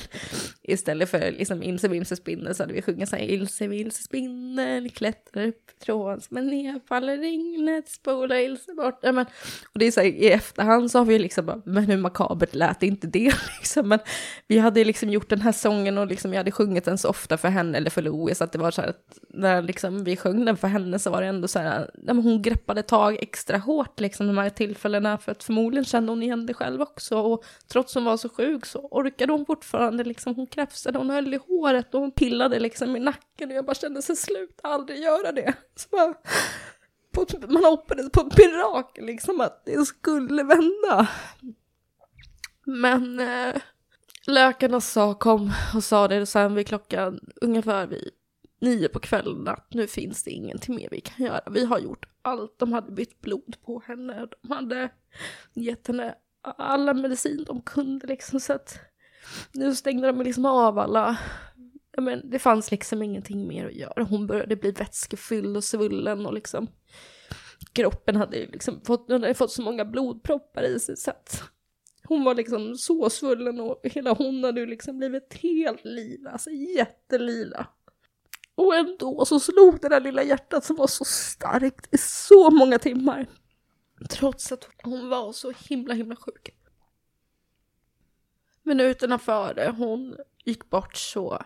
[0.62, 4.90] Istället för liksom Imse vimse spindel så hade vi sjungit så här Ilse vilse spindel
[4.90, 8.98] klättrar upp tråden som en nedfaller regnet spolar Ilse bort.
[9.02, 9.26] Ja, men,
[9.72, 12.54] och det är så här, i efterhand så har vi liksom bara, men hur makabert
[12.54, 13.88] lät inte det liksom.
[13.88, 13.98] Men
[14.46, 17.37] vi hade liksom gjort den här sången och liksom jag hade sjungit den så ofta
[17.37, 20.44] för henne eller för Louis att det var så här att när liksom vi sjöng
[20.44, 24.00] den för henne så var det ändå så här, ja, hon greppade tag extra hårt
[24.00, 27.18] liksom de här tillfällena för att förmodligen kände hon igen det själv också.
[27.18, 31.35] Och trots hon var så sjuk så orkade hon fortfarande liksom, hon krafsade, hon höll
[31.35, 34.98] i håret och hon pillade liksom i nacken och jag bara kände sig slut, aldrig
[34.98, 35.55] göra det.
[35.75, 36.14] Så bara,
[37.12, 41.09] på, man hoppades på ett mirakel liksom att det skulle vända.
[42.64, 43.55] Men eh,
[44.27, 48.11] läkarna sa, kom och sa det sen vid klockan ungefär vid
[48.62, 51.42] nio på kvällen att nu finns det ingenting mer vi kan göra.
[51.51, 52.59] Vi har gjort allt.
[52.59, 54.29] De hade bytt blod på henne.
[54.42, 54.90] De hade
[55.55, 58.78] gett henne alla medicin de kunde liksom så att
[59.52, 61.18] nu stängde de liksom av alla
[61.98, 64.02] men det fanns liksom ingenting mer att göra.
[64.02, 66.68] Hon började bli vätskefylld och svullen och liksom
[67.72, 71.42] kroppen hade liksom fått, hon hade fått så många blodproppar i sig så att
[72.05, 76.50] hon var liksom så svullen och hela hon hade ju liksom blivit helt lila, alltså
[76.50, 77.66] jättelila.
[78.55, 82.78] Och ändå så slog det där lilla hjärtat som var så starkt i så många
[82.78, 83.26] timmar.
[84.09, 86.51] Trots att hon var så himla himla sjuk.
[88.62, 91.43] Minuterna före hon gick bort så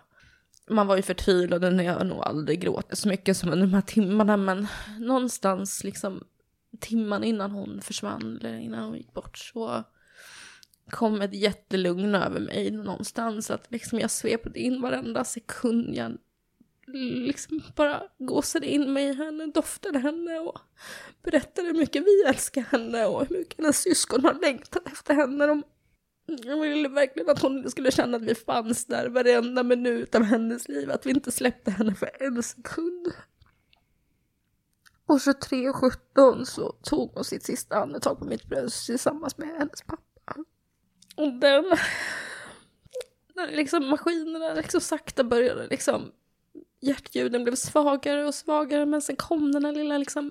[0.70, 3.74] man var ju förtvivlad och jag har nog aldrig gråtit så mycket som under de
[3.74, 4.66] här timmarna men
[4.98, 6.24] någonstans liksom
[6.80, 9.84] timman innan hon försvann eller innan hon gick bort så
[10.90, 16.18] kom ett jättelugn över mig någonstans att liksom jag svepte in varenda sekund jag
[16.86, 20.58] liksom bara gåsade in mig i henne, doftade henne och
[21.22, 25.46] berättade hur mycket vi älskar henne och hur mycket hennes syskon har längtat efter henne.
[25.46, 25.62] De
[26.26, 30.68] jag ville verkligen att hon skulle känna att vi fanns där varenda minut av hennes
[30.68, 33.12] liv, att vi inte släppte henne för en sekund.
[35.06, 40.44] Och 23.17 så tog hon sitt sista andetag på mitt bröst tillsammans med hennes pappa.
[41.16, 41.64] Och den...
[43.34, 46.12] När liksom maskinerna liksom sakta började liksom...
[46.86, 50.30] Hjärtljuden blev svagare och svagare men sen kom den där lilla liksom...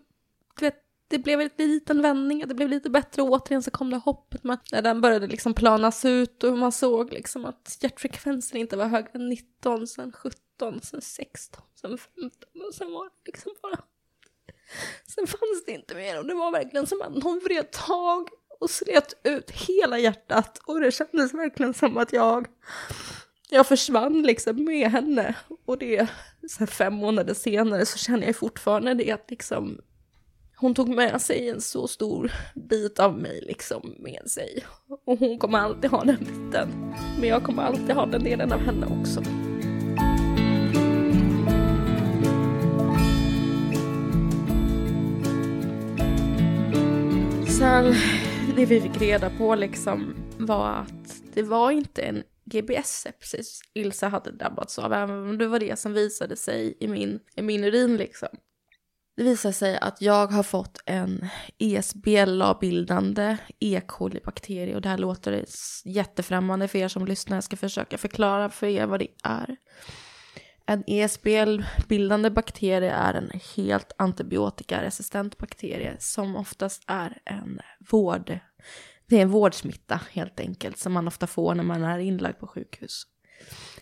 [0.59, 3.89] Du vet, det blev en liten vändning, det blev lite bättre och återigen så kom
[3.89, 8.57] det hoppet med när den började liksom planas ut och man såg liksom att hjärtfrekvensen
[8.57, 12.31] inte var högre än 19, sen 17, sen 16, sen 15
[12.67, 13.77] och sen var det liksom bara...
[15.07, 18.69] Sen fanns det inte mer och det var verkligen som att någon vred tag och
[18.69, 22.47] slet ut hela hjärtat och det kändes verkligen som att jag
[23.49, 26.07] jag försvann liksom med henne och det
[26.49, 29.81] så fem månader senare så känner jag fortfarande det att liksom
[30.57, 34.63] hon tog med sig en så stor bit av mig liksom med sig.
[35.05, 36.93] Och hon kommer alltid ha den biten.
[37.19, 39.23] Men jag kommer alltid ha den delen av henne också.
[47.59, 47.93] Sen,
[48.55, 54.31] det vi fick reda på liksom var att det var inte en GBS-sepsis Ilsa hade
[54.31, 57.97] drabbats av, även om det var det som visade sig i min, i min urin
[57.97, 58.29] liksom.
[59.17, 61.27] Det visar sig att jag har fått en
[61.57, 63.81] ESBLA-bildande E.
[63.87, 65.45] coli-bakterie e och det här låter
[65.85, 67.37] jättefrämmande för er som lyssnar.
[67.37, 69.55] Jag ska försöka förklara för er vad det är.
[70.65, 77.59] En ESBL-bildande bakterie är en helt antibiotikaresistent bakterie som oftast är en
[77.91, 78.39] vård.
[79.07, 82.47] Det är en vårdsmitta helt enkelt som man ofta får när man är inlagd på
[82.47, 83.07] sjukhus.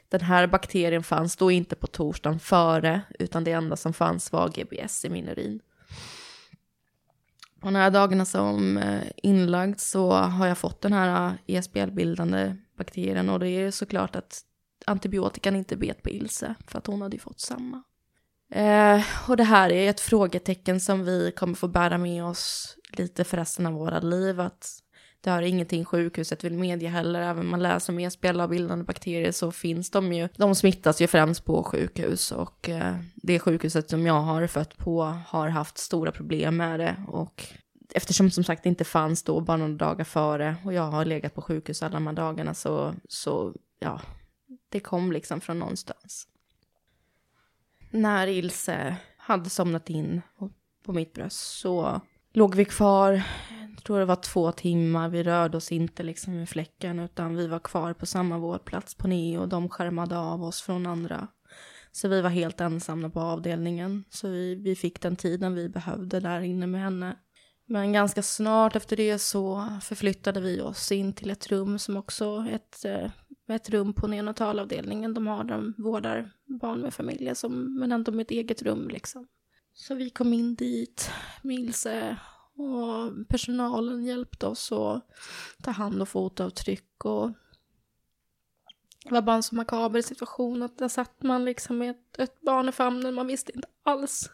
[0.10, 4.50] Den här bakterien fanns då inte på torsdagen före, utan det enda som fanns var
[4.50, 5.60] GBS i min urin.
[7.60, 12.56] På de här dagarna som eh, inlagd så har jag fått den här eh, ESBL-bildande
[12.78, 14.42] bakterien och det är såklart att
[14.86, 17.84] antibiotikan inte bet på Ilse för att hon hade ju fått samma.
[18.52, 23.24] Eh, och det här är ett frågetecken som vi kommer få bära med oss lite
[23.24, 24.40] för resten av våra liv.
[24.40, 24.83] Att
[25.24, 27.22] det har ingenting sjukhuset vill medge heller.
[27.22, 30.30] Även om man läser om spjällavbildande bakterier så finns de ju.
[30.38, 35.04] De smittas ju främst på sjukhus och eh, det sjukhuset som jag har fött på
[35.28, 36.96] har haft stora problem med det.
[37.08, 37.44] Och
[37.94, 41.36] eftersom som sagt det inte fanns då bara några dagar före och jag har legat
[41.36, 44.02] på sjukhus alla de här dagarna så, så ja,
[44.70, 46.28] det kom liksom från någonstans.
[47.92, 50.22] När Ilse hade somnat in
[50.86, 52.02] på mitt bröst så
[52.34, 53.24] låg vi kvar
[53.76, 57.48] jag tror det var två timmar, vi rörde oss inte liksom i fläcken utan vi
[57.48, 61.28] var kvar på samma vårdplats på Neo och de skärmade av oss från andra.
[61.92, 64.04] Så vi var helt ensamma på avdelningen.
[64.10, 67.18] Så vi, vi fick den tiden vi behövde där inne med henne.
[67.66, 72.46] Men ganska snart efter det så förflyttade vi oss in till ett rum som också
[72.52, 73.12] ett, eh,
[73.56, 75.14] ett rum på neonatalavdelningen.
[75.14, 76.32] De har, de vårdar
[76.62, 79.28] barn med familjer som, men ändå med ett eget rum liksom.
[79.74, 82.18] Så vi kom in dit med Ilse
[82.56, 85.02] och personalen hjälpte oss att
[85.64, 87.32] ta hand om fotavtryck och
[89.04, 92.42] det var bara en så makaber situation att där satt man liksom med ett, ett
[92.42, 94.30] barn i famnen, man visste inte alls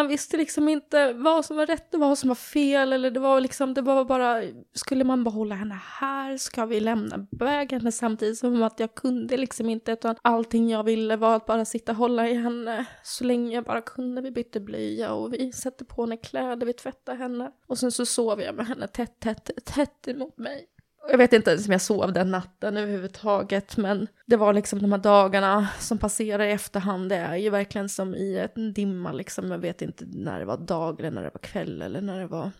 [0.00, 2.92] man visste liksom inte vad som var rätt och vad som var fel.
[2.92, 4.42] Eller det var liksom, det var bara,
[4.74, 6.36] skulle man behålla henne här?
[6.36, 9.92] Ska vi lämna iväg henne samtidigt som att jag kunde liksom inte.
[9.92, 13.64] Utan allting jag ville var att bara sitta och hålla i henne så länge jag
[13.64, 14.20] bara kunde.
[14.20, 17.52] Vi bytte blöja och vi satte på henne kläder, vi tvättade henne.
[17.66, 20.66] Och sen så sov jag med henne tätt, tätt, tätt emot mig.
[21.08, 24.92] Jag vet inte ens om jag sov den natten överhuvudtaget, men det var liksom de
[24.92, 29.50] här dagarna som passerar i efterhand, det är ju verkligen som i en dimma liksom.
[29.50, 32.26] Jag vet inte när det var dag eller när det var kväll eller när det
[32.26, 32.50] var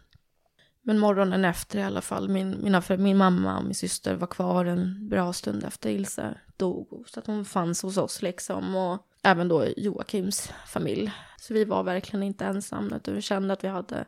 [0.82, 4.64] Men morgonen efter i alla fall, min, mina, min mamma och min syster var kvar
[4.64, 7.04] en bra stund efter Ilse dog.
[7.06, 8.76] Så att hon fanns hos oss liksom.
[8.76, 11.12] Och även då Joakims familj.
[11.36, 14.04] Så vi var verkligen inte ensamma, utan vi kände att vi hade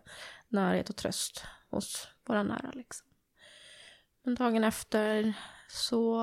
[0.48, 3.06] närhet och tröst hos våra nära liksom.
[4.24, 5.34] Men dagen efter
[5.68, 6.22] så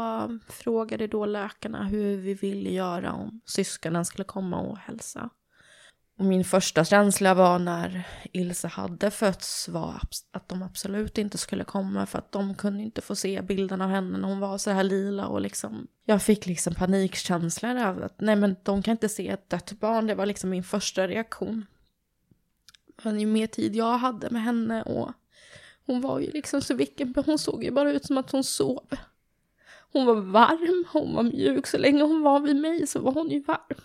[0.49, 5.29] frågade då läkarna hur vi ville göra om syskonen skulle komma och hälsa.
[6.17, 11.63] Och min första känsla var när Ilse hade fötts var att de absolut inte skulle
[11.63, 14.71] komma för att de kunde inte få se bilden av henne när hon var så
[14.71, 19.09] här lila och liksom jag fick liksom panikkänslor av att nej men de kan inte
[19.09, 20.07] se ett dött barn.
[20.07, 21.65] Det var liksom min första reaktion.
[23.03, 25.11] Men ju mer tid jag hade med henne och
[25.89, 28.87] hon var ju liksom så vilken, hon såg ju bara ut som att hon sov.
[29.91, 33.29] Hon var varm, hon var mjuk, så länge hon var vid mig så var hon
[33.29, 33.81] ju varm.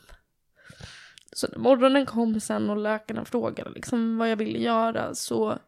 [1.33, 5.59] Så när morgonen kom sen och läkarna frågade liksom vad jag ville göra så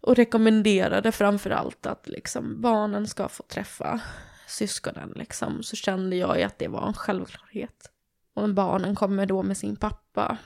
[0.00, 4.00] och rekommenderade framför allt att liksom barnen ska få träffa
[4.46, 7.90] syskonen liksom så kände jag att det var en självklarhet.
[8.34, 10.38] Och barnen kommer då med sin pappa.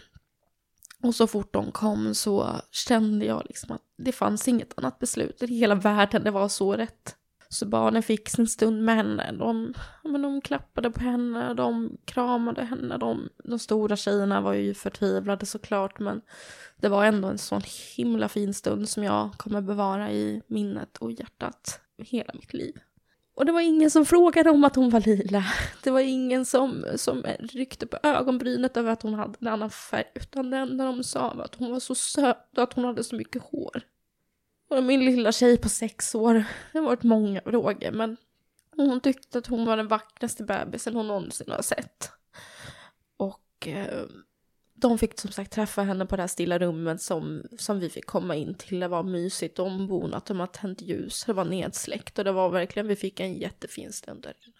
[1.02, 5.42] Och så fort de kom så kände jag liksom att det fanns inget annat beslut
[5.42, 7.16] i hela världen, det var så rätt.
[7.48, 9.32] Så barnen fick sin stund med henne.
[9.32, 9.74] De,
[10.04, 12.98] men de klappade på henne, de kramade henne.
[12.98, 16.20] De, de stora tjejerna var ju förtvivlade såklart, men
[16.76, 17.62] det var ändå en sån
[17.96, 22.74] himla fin stund som jag kommer bevara i minnet och hjärtat hela mitt liv.
[23.34, 25.44] Och det var ingen som frågade om att hon var lila.
[25.82, 30.04] Det var ingen som, som ryckte på ögonbrynet över att hon hade en annan färg.
[30.14, 33.04] Utan det enda de sa var att hon var så söt och att hon hade
[33.04, 33.82] så mycket hår.
[34.68, 38.16] Och min lilla tjej på sex år, det har varit många frågor men
[38.76, 42.10] hon tyckte att hon var den vackraste bebisen hon någonsin har sett.
[43.16, 44.06] Och eh,
[44.82, 48.06] de fick som sagt träffa henne på det här stilla rummet som, som vi fick
[48.06, 48.80] komma in till.
[48.80, 52.88] Det var mysigt, ombonat, de hade tänt ljus, det var nedsläckt och det var verkligen,
[52.88, 54.56] vi fick en jättefin stund där inne.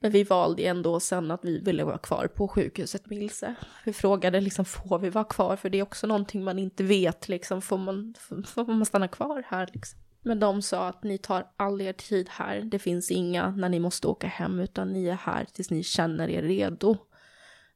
[0.00, 3.54] Men vi valde ändå sen att vi ville vara kvar på sjukhuset med Ilse.
[3.84, 5.56] Vi frågade liksom, får vi vara kvar?
[5.56, 8.14] För det är också någonting man inte vet, liksom, får man,
[8.46, 9.98] får man stanna kvar här liksom?
[10.22, 12.60] Men de sa att ni tar all er tid här.
[12.60, 16.28] Det finns inga när ni måste åka hem, utan ni är här tills ni känner
[16.28, 16.96] er redo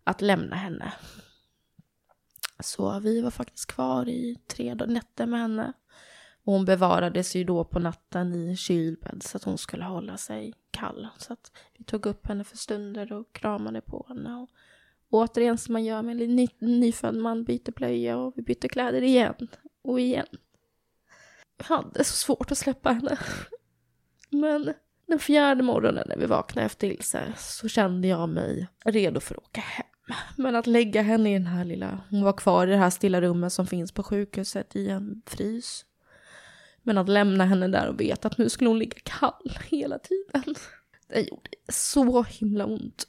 [0.07, 0.93] att lämna henne.
[2.61, 5.73] Så vi var faktiskt kvar i tre nätter med henne.
[6.45, 10.55] Och hon bevarades ju då på natten i kylbädd så att hon skulle hålla sig
[10.71, 11.09] kall.
[11.19, 14.37] Så att vi tog upp henne för stunder och kramade på henne.
[14.37, 14.51] Och
[15.11, 19.03] återigen som man gör med en ny, nyfödd man, byter blöja och vi bytte kläder
[19.03, 19.49] igen
[19.83, 20.27] och igen.
[21.57, 23.19] Jag hade så svårt att släppa henne.
[24.31, 24.75] Men
[25.07, 29.45] den fjärde morgonen när vi vaknade efter Ilse så kände jag mig redo för att
[29.45, 29.87] åka hem.
[30.37, 33.21] Men att lägga henne i den här lilla, hon var kvar i det här stilla
[33.21, 35.85] rummet som finns på sjukhuset i en frys.
[36.83, 40.55] Men att lämna henne där och veta att nu skulle hon ligga kall hela tiden.
[41.09, 43.07] Det gjorde så himla ont.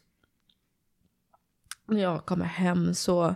[1.88, 3.36] När jag kommer hem så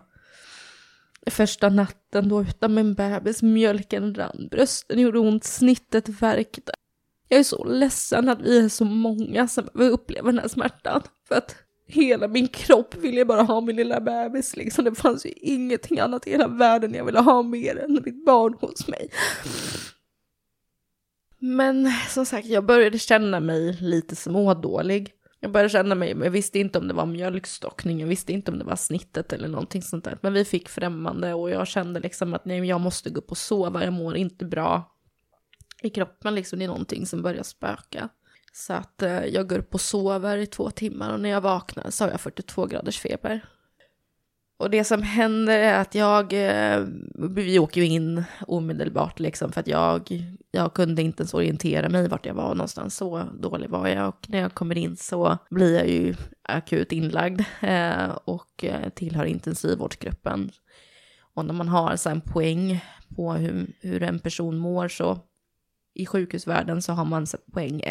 [1.28, 6.72] första natten då utan min bebis, mjölken rann, brösten gjorde ont, snittet värkte.
[7.28, 11.02] Jag är så ledsen att vi är så många som behöver uppleva den här smärtan.
[11.28, 11.56] För att
[11.92, 14.86] hela min kropp ville bara ha min lilla bebis liksom.
[14.86, 18.54] Det fanns ju ingenting annat i hela världen jag ville ha mer än mitt barn
[18.60, 19.10] hos mig.
[21.40, 25.14] Men som sagt, jag började känna mig lite smådålig.
[25.40, 28.60] Jag började känna mig, jag visste inte om det var mjölkstockning, jag visste inte om
[28.60, 30.18] det var snittet eller någonting sånt där.
[30.22, 33.38] Men vi fick främmande och jag kände liksom att nej, jag måste gå upp och
[33.38, 34.92] sova, jag mår inte bra
[35.82, 38.10] i kroppen liksom, det är någonting som börjar spöka.
[38.54, 41.90] Så att eh, jag går upp och sover i två timmar och när jag vaknar
[41.90, 43.46] så har jag 42 graders feber.
[44.58, 46.86] Och det som händer är att jag, eh,
[47.36, 52.08] vi åker ju in omedelbart liksom för att jag, jag kunde inte ens orientera mig
[52.08, 54.08] vart jag var någonstans, så dålig var jag.
[54.08, 60.52] Och när jag kommer in så blir jag ju akut inlagd eh, och tillhör intensivvårdsgruppen.
[61.34, 62.86] Och när man har så en poäng
[63.16, 65.20] på hur, hur en person mår så
[65.94, 67.82] i sjukhusvärlden så har man poäng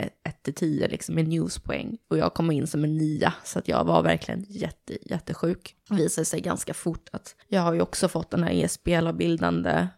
[0.45, 1.99] 1-10 liksom en newspoäng.
[2.09, 5.77] Och jag kom in som en nia, så att jag var verkligen jätte, jättesjuk.
[5.89, 9.89] Det visade sig ganska fort att jag har ju också fått den här ESBL-bildande,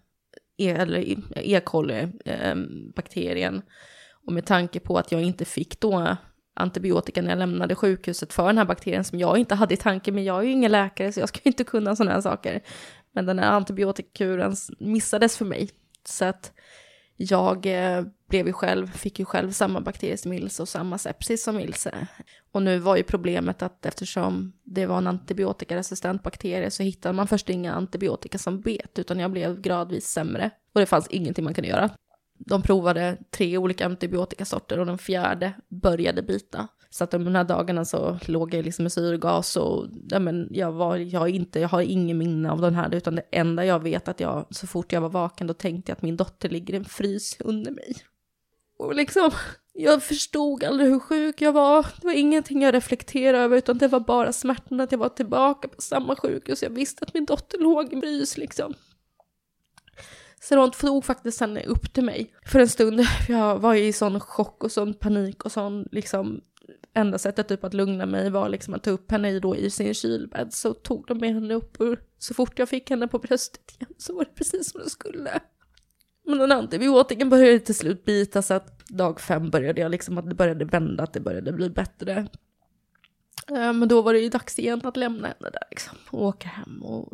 [0.59, 0.99] e, eller
[1.37, 1.61] E.
[1.65, 3.55] coli-bakterien.
[3.55, 3.63] Ehm,
[4.27, 6.17] Och med tanke på att jag inte fick då
[6.55, 10.15] antibiotika när jag lämnade sjukhuset för den här bakterien som jag inte hade i tanken,
[10.15, 12.61] men jag är ju ingen läkare så jag ska inte kunna sådana här saker.
[13.15, 15.71] Men den här antibiotikakuren missades för mig.
[16.05, 16.53] Så att
[17.17, 21.45] jag eh, blev ju själv, fick ju själv samma bakterier som Ilse och samma sepsis
[21.45, 22.07] som Ilse.
[22.53, 27.27] Och nu var ju problemet att eftersom det var en antibiotikaresistent bakterie så hittade man
[27.27, 30.51] först inga antibiotika som bet, utan jag blev gradvis sämre.
[30.75, 31.91] Och det fanns ingenting man kunde göra.
[32.39, 36.69] De provade tre olika antibiotikasorter och den fjärde började bita.
[36.95, 40.73] Så att de här dagarna så låg jag liksom med syrgas och ja, men jag,
[40.73, 44.09] var, jag, inte, jag har ingen minne av den här, utan det enda jag vet
[44.09, 46.77] att jag, så fort jag var vaken, då tänkte jag att min dotter ligger i
[46.77, 47.97] en frys under mig.
[48.79, 49.31] Och liksom,
[49.73, 51.87] jag förstod aldrig hur sjuk jag var.
[52.01, 55.69] Det var ingenting jag reflekterade över, utan det var bara smärtan att jag var tillbaka
[55.69, 56.63] på samma sjukhus.
[56.63, 58.75] Jag visste att min dotter låg i frys liksom.
[60.41, 63.01] Så de tog faktiskt henne upp till mig för en stund.
[63.29, 66.41] Jag var i sån chock och sån panik och sån liksom
[66.95, 69.71] enda sättet typ att lugna mig var liksom att ta upp henne i, då, i
[69.71, 70.53] sin kylbädd.
[70.53, 73.95] Så tog de med henne upp och så fort jag fick henne på bröstet igen
[73.99, 75.41] så var det precis som det skulle.
[76.27, 80.29] Men den antibiotiken började till slut bita så att dag fem började jag liksom att
[80.29, 82.27] det började vända, att det började bli bättre.
[83.51, 86.49] Eh, men då var det ju dags igen att lämna henne där liksom och åka
[86.49, 87.13] hem och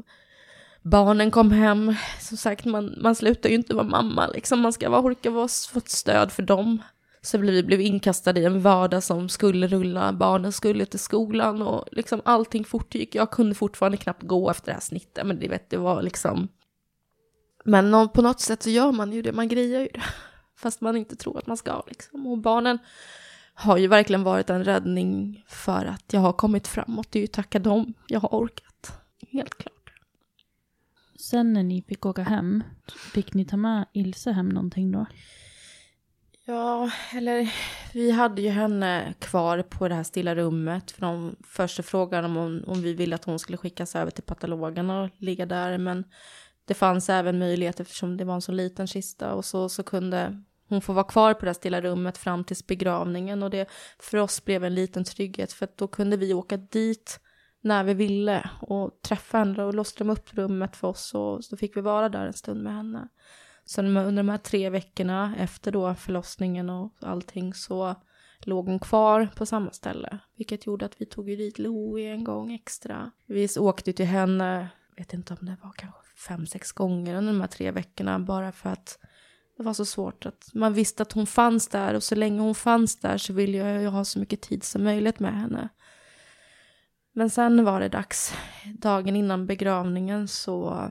[0.83, 1.95] barnen kom hem.
[2.20, 5.49] Som sagt, man, man slutar ju inte vara mamma liksom, man ska vara, orka vara,
[5.49, 6.83] få ett stöd för dem.
[7.29, 11.89] Så vi blev inkastade i en vardag som skulle rulla, barnen skulle till skolan och
[11.93, 13.14] liksom allting fortgick.
[13.14, 16.49] Jag kunde fortfarande knappt gå efter det här snittet, men det, vet, det var liksom...
[17.64, 20.03] Men på något sätt så gör man ju det, man grejar ju det.
[20.57, 22.26] Fast man inte tror att man ska liksom.
[22.26, 22.79] Och barnen
[23.55, 27.12] har ju verkligen varit en räddning för att jag har kommit framåt.
[27.12, 29.01] Det är ju tacka dem jag har orkat.
[29.31, 29.93] Helt klart.
[31.20, 32.64] Sen när ni fick åka hem,
[33.12, 35.07] fick ni ta med Ilse hem någonting då?
[36.51, 37.55] Ja, eller
[37.92, 40.90] vi hade ju henne kvar på det här stilla rummet.
[40.90, 44.22] För de första frågan om, hon, om vi ville att hon skulle skickas över till
[44.22, 45.78] patologen och ligga där.
[45.78, 46.05] Men
[46.64, 49.32] det fanns även möjlighet eftersom det var en så liten kista.
[49.34, 52.66] Och så, så kunde hon få vara kvar på det här stilla rummet fram tills
[52.66, 53.42] begravningen.
[53.42, 53.68] Och det
[53.99, 55.53] för oss blev en liten trygghet.
[55.53, 57.20] För då kunde vi åka dit
[57.61, 59.64] när vi ville och träffa henne.
[59.64, 61.14] Och låste de upp rummet för oss.
[61.14, 63.09] Och så fick vi vara där en stund med henne.
[63.69, 67.95] Så under de här tre veckorna efter då förlossningen och allting så
[68.41, 70.19] låg hon kvar på samma ställe.
[70.37, 73.11] Vilket gjorde att vi tog ju dit Louie en gång extra.
[73.27, 77.41] Vi åkte till henne, vet inte om det var kanske fem, sex gånger under de
[77.41, 78.99] här tre veckorna bara för att
[79.57, 82.55] det var så svårt att man visste att hon fanns där och så länge hon
[82.55, 85.69] fanns där så ville jag ju ha så mycket tid som möjligt med henne.
[87.12, 88.35] Men sen var det dags.
[88.79, 90.91] Dagen innan begravningen så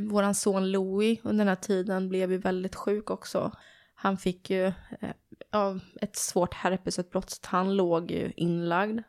[0.00, 3.52] vår son Louis under den här tiden blev ju väldigt sjuk också.
[3.94, 9.00] Han fick ju eh, ett svårt herpesutbrott, så han låg ju inlagd.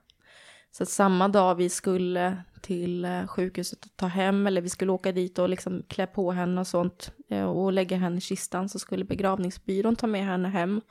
[0.71, 5.11] Så samma dag vi skulle till eh, sjukhuset och ta hem, eller vi skulle åka
[5.11, 8.79] dit och liksom klä på henne och sånt eh, och lägga henne i kistan så
[8.79, 10.81] skulle begravningsbyrån ta med henne hem.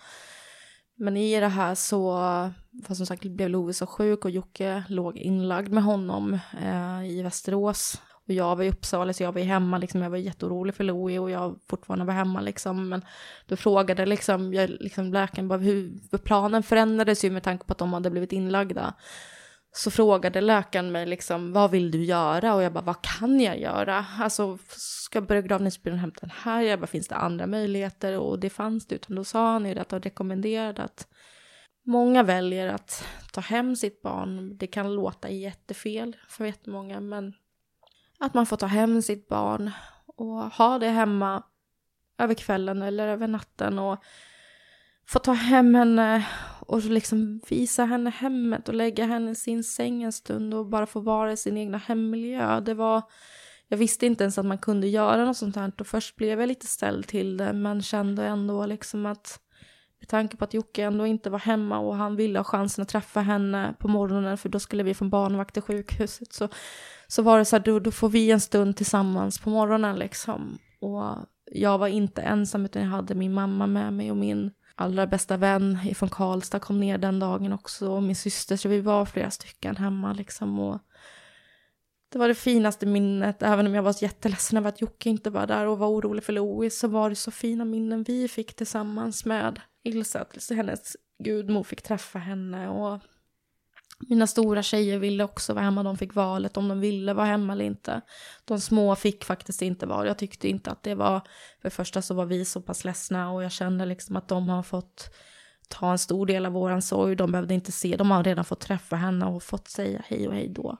[0.97, 2.19] Men i det här så,
[2.87, 7.23] för som sagt blev Lovis så sjuk och Jocke låg inlagd med honom eh, i
[7.23, 8.01] Västerås.
[8.31, 11.19] Och jag var i Uppsala så jag var hemma liksom, jag var jätteorolig för Louie
[11.19, 12.89] och jag fortfarande var hemma liksom.
[12.89, 13.05] Men
[13.47, 17.79] då frågade liksom, jag, liksom läkaren bara hur planen förändrades ju med tanke på att
[17.79, 18.95] de hade blivit inlagda.
[19.73, 22.55] Så frågade läkaren mig liksom, vad vill du göra?
[22.55, 24.07] Och jag bara, vad kan jag göra?
[24.21, 26.63] Alltså, ska begravningsbyrån hämta den här?
[26.63, 28.19] Jag bara, finns det andra möjligheter?
[28.19, 31.07] Och det fanns det, utan då sa han ju att han rekommenderade att
[31.87, 34.57] många väljer att ta hem sitt barn.
[34.57, 37.35] Det kan låta jättefel för jättemånga, men
[38.21, 39.71] att man får ta hem sitt barn
[40.07, 41.43] och ha det hemma
[42.19, 44.05] över kvällen eller över natten och
[45.07, 46.27] få ta hem henne
[46.67, 50.87] och liksom visa henne hemmet och lägga henne i sin säng en stund och bara
[50.87, 52.61] få vara i sin egna hemmiljö.
[52.61, 53.03] Det var,
[53.69, 56.47] jag visste inte ens att man kunde göra något sånt här och först blev jag
[56.47, 59.41] lite ställd till det men kände ändå liksom att
[60.01, 62.89] med tanke på att Jocke ändå inte var hemma och han ville ha chansen att
[62.89, 66.49] träffa henne på morgonen för då skulle vi från barnvakt till sjukhuset så
[67.11, 70.59] så var det så här, då, då får vi en stund tillsammans på morgonen liksom.
[70.81, 71.17] Och
[71.53, 75.37] jag var inte ensam utan jag hade min mamma med mig och min allra bästa
[75.37, 79.31] vän från Karlstad kom ner den dagen också och min syster så vi var flera
[79.31, 80.79] stycken hemma liksom och
[82.13, 85.47] det var det finaste minnet, även om jag var jätteledsen över att Jocke inte var
[85.47, 89.25] där och var orolig för Louis så var det så fina minnen vi fick tillsammans
[89.25, 93.01] med Ilse, att hennes gudmor fick träffa henne och
[94.09, 97.53] mina stora tjejer ville också vara hemma, de fick valet om de ville vara hemma
[97.53, 98.01] eller inte.
[98.45, 102.03] De små fick faktiskt inte vara, jag tyckte inte att det var, för det första
[102.03, 105.11] så var vi så pass ledsna och jag kände liksom att de har fått
[105.69, 108.61] ta en stor del av våran sorg, de behövde inte se, de har redan fått
[108.61, 110.79] träffa henne och fått säga hej och hej då.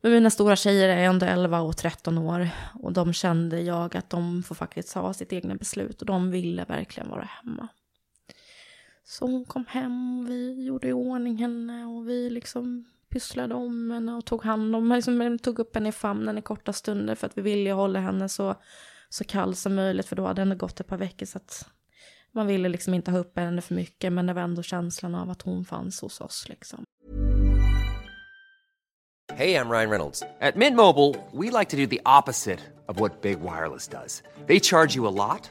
[0.00, 2.48] Men mina stora tjejer är ändå 11 och 13 år
[2.82, 6.64] och de kände jag att de får faktiskt ha sitt egna beslut och de ville
[6.64, 7.68] verkligen vara hemma.
[9.10, 13.90] Så hon kom hem och vi gjorde i ordning henne och vi liksom pysslade om
[13.90, 14.96] henne och tog hand om henne.
[14.96, 18.28] Liksom, tog upp henne i famnen i korta stunder för att vi ville hålla henne
[18.28, 18.54] så,
[19.08, 21.68] så kall som möjligt för då hade det gått ett par veckor så att
[22.32, 25.30] man ville liksom inte ha upp henne för mycket men det var ändå känslan av
[25.30, 26.84] att hon fanns hos oss liksom.
[29.32, 30.20] Hej, jag Ryan Reynolds.
[30.20, 34.22] På Mint Mobile, we like to do the opposite of what Big Wireless does.
[34.46, 35.50] They charge you a lot,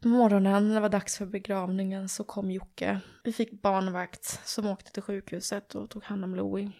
[0.00, 3.00] På morgonen när det var dags för begravningen så kom Jocke.
[3.24, 6.70] Vi fick barnvakt som åkte till sjukhuset och tog hand om Louie.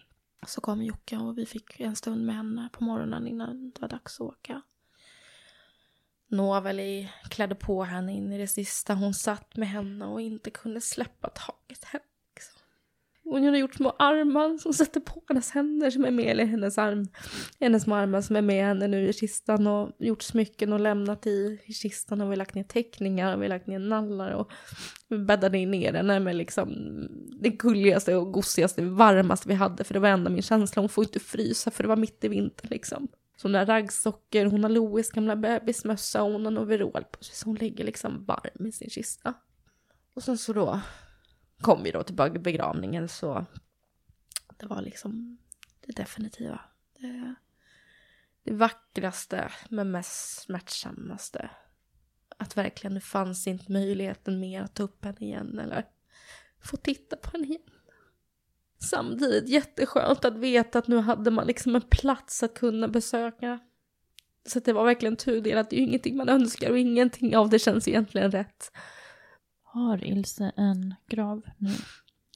[0.47, 3.89] Så kom Jocke och vi fick en stund med henne på morgonen innan det var
[3.89, 4.61] dags att åka.
[6.27, 8.93] Noveli klädde på henne in i det sista.
[8.93, 12.03] Hon satt med henne och inte kunde släppa taget henne.
[13.31, 16.77] Hon har gjort små armar som sätter på hennes händer som är med, eller hennes
[16.77, 17.07] arm,
[17.59, 21.27] hennes små armar som är med henne nu i kistan och gjort smycken och lämnat
[21.27, 24.31] i, i kistan och vi har lagt ner teckningar och vi har lagt ner nallar
[24.31, 24.51] och
[25.09, 26.69] bäddade ner henne med liksom
[27.41, 31.03] det gulligaste och gosigaste, varmaste vi hade för det var enda min känsla, hon får
[31.03, 33.07] inte frysa för det var mitt i vintern liksom.
[33.37, 37.23] Så hon har raggsockor, hon har Louis gamla bebismössa och hon har en overall på
[37.23, 39.33] sig så hon ligger liksom varm i sin kista.
[40.15, 40.79] Och sen så då
[41.61, 43.45] kom vi då till begravningen så
[44.57, 45.37] det var liksom
[45.85, 46.59] det definitiva.
[46.99, 47.35] Det,
[48.43, 51.49] det vackraste men mest smärtsammaste.
[52.37, 55.85] Att verkligen det fanns inte möjligheten mer att ta upp henne igen eller
[56.63, 57.61] få titta på henne igen.
[58.79, 63.59] Samtidigt jätteskönt att veta att nu hade man liksom en plats att kunna besöka.
[64.45, 65.69] Så det var verkligen tudelat.
[65.69, 68.71] Det är ju ingenting man önskar och ingenting av det känns egentligen rätt.
[69.73, 71.71] Har Ilse en grav nu?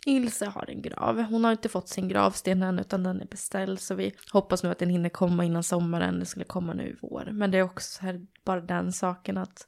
[0.05, 1.21] Ilse har en grav.
[1.21, 4.69] Hon har inte fått sin gravsten än utan den är beställd så vi hoppas nu
[4.69, 6.19] att den hinner komma innan sommaren.
[6.19, 7.29] Det skulle komma nu i vår.
[7.31, 9.67] Men det är också här, bara den saken att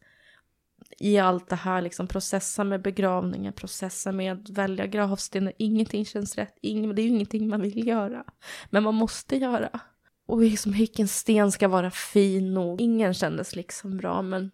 [0.99, 5.51] i allt det här, liksom processa med begravningen, processa med att välja gravsten.
[5.57, 8.23] Ingenting känns rätt, Ingen, det är ju ingenting man vill göra.
[8.69, 9.79] Men man måste göra.
[10.25, 14.51] Och liksom vilken sten ska vara fin och ingen kändes liksom bra men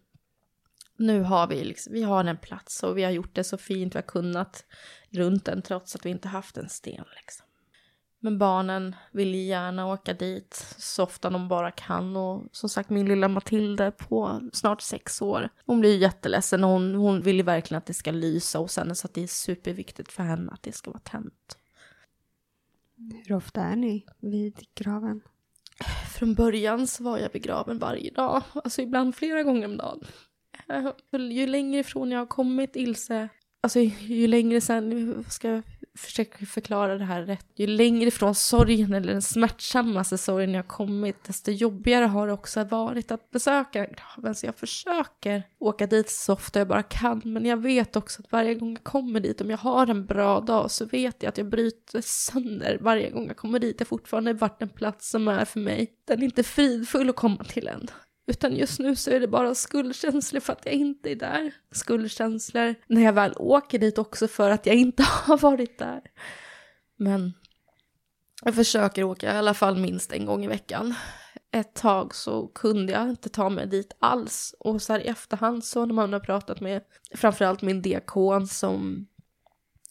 [0.98, 3.96] nu har vi liksom, vi har en plats och vi har gjort det så fint
[3.96, 4.66] vi har kunnat
[5.10, 7.46] runt den trots att vi inte haft en sten liksom.
[8.24, 12.16] Men barnen vill gärna åka dit så ofta de bara kan.
[12.16, 15.50] Och som sagt, min lilla Matilda på snart sex år.
[15.66, 18.96] Hon blir jätteledsen och hon, hon vill ju verkligen att det ska lysa hos henne.
[18.96, 21.58] Så att det är superviktigt för henne att det ska vara tänt.
[23.26, 25.22] Hur ofta är ni vid graven?
[26.16, 28.42] Från början så var jag vid graven varje dag.
[28.54, 30.04] Alltså ibland flera gånger om dagen.
[31.12, 33.30] Ju längre ifrån jag har kommit Ilse,
[33.62, 35.64] alltså ju längre sen, ska jag
[35.96, 37.46] försöka förklara det här rätt.
[37.56, 42.34] Ju längre ifrån sorgen eller den smärtsammaste sorgen jag har kommit, desto jobbigare har det
[42.34, 44.36] också varit att besöka graven.
[44.36, 47.22] Så jag försöker åka dit så ofta jag bara kan.
[47.26, 50.40] Men jag vet också att varje gång jag kommer dit, om jag har en bra
[50.40, 53.78] dag, så vet jag att jag bryter sönder varje gång jag kommer dit.
[53.78, 55.94] Det har fortfarande varit en plats som är för mig.
[56.06, 57.88] Den är inte fridfull att komma till än.
[58.28, 61.54] Utan just nu så är det bara skuldkänslor för att jag inte är där.
[61.72, 66.02] Skuldkänslor när jag väl åker dit också för att jag inte har varit där.
[66.98, 67.34] Men
[68.44, 70.96] jag försöker åka i alla fall minst en gång i veckan.
[71.52, 74.56] Ett tag så kunde jag inte ta mig dit alls.
[74.60, 76.82] Och så här i efterhand så när man har pratat med
[77.16, 79.08] framförallt min diakon som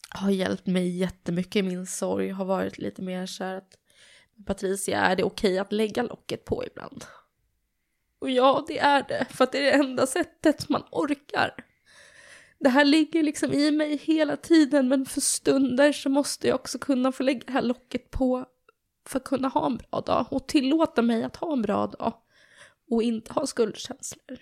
[0.09, 3.77] har hjälpt mig jättemycket i min sorg har varit lite mer så här att
[4.45, 7.05] Patricia, är det okej att lägga locket på ibland?
[8.23, 11.55] Och ja, det är det, för att det är det enda sättet man orkar.
[12.59, 16.79] Det här ligger liksom i mig hela tiden, men för stunder så måste jag också
[16.79, 18.45] kunna få lägga det här locket på
[19.07, 22.13] för att kunna ha en bra dag och tillåta mig att ha en bra dag
[22.89, 24.37] och inte ha skuldkänslor.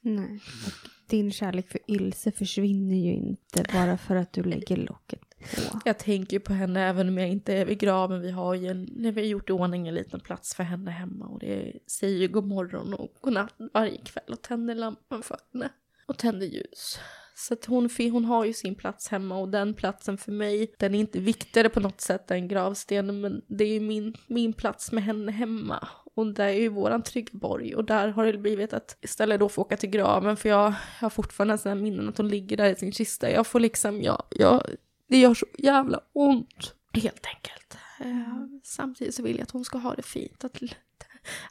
[0.00, 5.29] Nej, och din kärlek för Ilse försvinner ju inte bara för att du lägger locket
[5.40, 5.80] på.
[5.84, 8.20] Jag tänker på henne även om jag inte är vid graven.
[8.20, 10.90] Vi har ju en, när vi har gjort i ordning en liten plats för henne
[10.90, 15.22] hemma och det säger ju god morgon och god natt varje kväll och tänder lampan
[15.22, 15.68] för henne
[16.06, 16.98] och tänder ljus.
[17.34, 20.94] Så att hon, hon har ju sin plats hemma och den platsen för mig, den
[20.94, 24.92] är inte viktigare på något sätt än gravstenen men det är ju min, min plats
[24.92, 25.88] med henne hemma.
[26.14, 29.48] Och det är ju våran trygga borg och där har det blivit att istället då
[29.48, 32.74] få åka till graven för jag har fortfarande sådana minnen att hon ligger där i
[32.74, 33.30] sin kista.
[33.30, 34.62] Jag får liksom, jag, jag,
[35.10, 36.74] det gör så jävla ont.
[36.92, 37.78] Helt enkelt.
[38.00, 40.44] Eh, samtidigt så vill jag att hon ska ha det fint.
[40.44, 40.62] Att,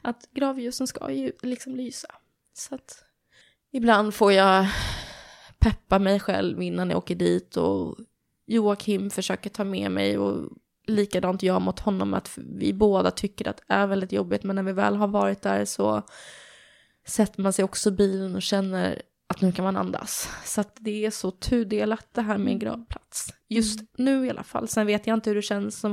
[0.02, 2.08] att gravljusen ska ju liksom lysa.
[2.54, 3.04] Så att
[3.72, 4.66] ibland får jag
[5.58, 7.98] peppa mig själv innan jag åker dit och
[8.46, 10.50] Joakim försöker ta med mig och
[10.86, 14.62] likadant jag mot honom att vi båda tycker att det är väldigt jobbigt men när
[14.62, 16.02] vi väl har varit där så
[17.06, 20.28] sätter man sig också i bilen och känner att nu kan man andas.
[20.44, 23.34] Så att det är så tudelat det här med gravplats.
[23.48, 24.68] Just nu i alla fall.
[24.68, 25.92] Sen vet jag inte hur det känns som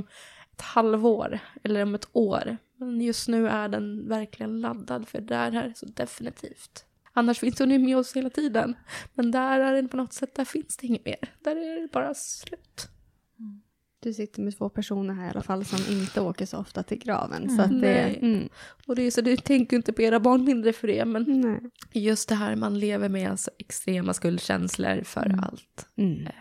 [0.54, 2.58] ett halvår eller om ett år.
[2.76, 6.86] Men just nu är den verkligen laddad för det där är så definitivt.
[7.14, 8.76] Annars finns hon ju med oss hela tiden.
[9.14, 11.34] Men där är det på något sätt, där finns det inget mer.
[11.40, 12.90] Där är det bara slut.
[14.08, 16.98] Du sitter med två personer här i alla fall som inte åker så ofta till
[17.00, 17.44] graven.
[17.44, 17.56] Mm.
[17.56, 18.50] Så att det, mm.
[18.86, 21.72] Och det är så, du tänker inte på era barn mindre för det, men Nej.
[22.04, 25.40] just det här man lever med alltså extrema skuldkänslor för Mm.
[25.40, 25.88] allt.
[25.98, 26.28] Mm.
[26.28, 26.32] Eh,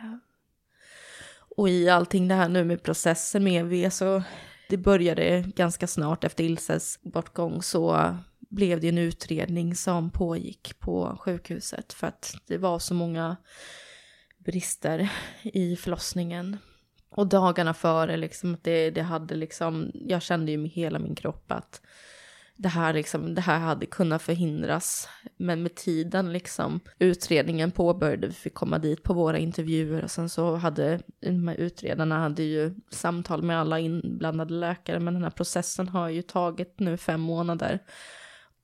[1.56, 4.22] Och i allting det här nu med processen med V så
[4.68, 8.16] det började ganska snart efter Ilses bortgång så
[8.50, 13.36] blev det en utredning som pågick på sjukhuset för att det var så många
[14.38, 15.08] brister
[15.42, 16.56] i förlossningen.
[17.16, 21.52] Och dagarna före, liksom, det, det hade liksom, jag kände ju med hela min kropp
[21.52, 21.80] att
[22.56, 25.08] det här, liksom, det här hade kunnat förhindras.
[25.36, 30.28] Men med tiden, liksom, utredningen påbörjade, vi fick komma dit på våra intervjuer och sen
[30.28, 35.30] så hade de här utredarna hade ju samtal med alla inblandade läkare, men den här
[35.30, 37.80] processen har ju tagit nu fem månader.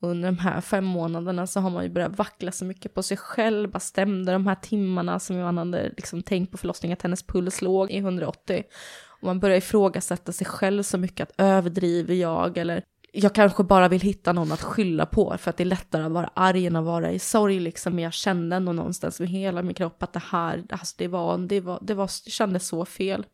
[0.02, 3.02] Och under de här fem månaderna så har man ju börjat vackla så mycket på
[3.02, 7.02] sig själv, bara stämde de här timmarna som man hade liksom tänkt på förlossningen, att
[7.02, 8.62] hennes puls låg i 180.
[9.20, 12.82] Och man börjar ifrågasätta sig själv så mycket, att överdriver jag eller
[13.12, 16.12] jag kanske bara vill hitta någon att skylla på för att det är lättare att
[16.12, 17.94] vara arg än att vara i sorg liksom.
[17.94, 21.38] Men jag kände ändå någonstans med hela min kropp att det här, alltså det var,
[21.38, 23.26] det var, det var, det kändes så fel.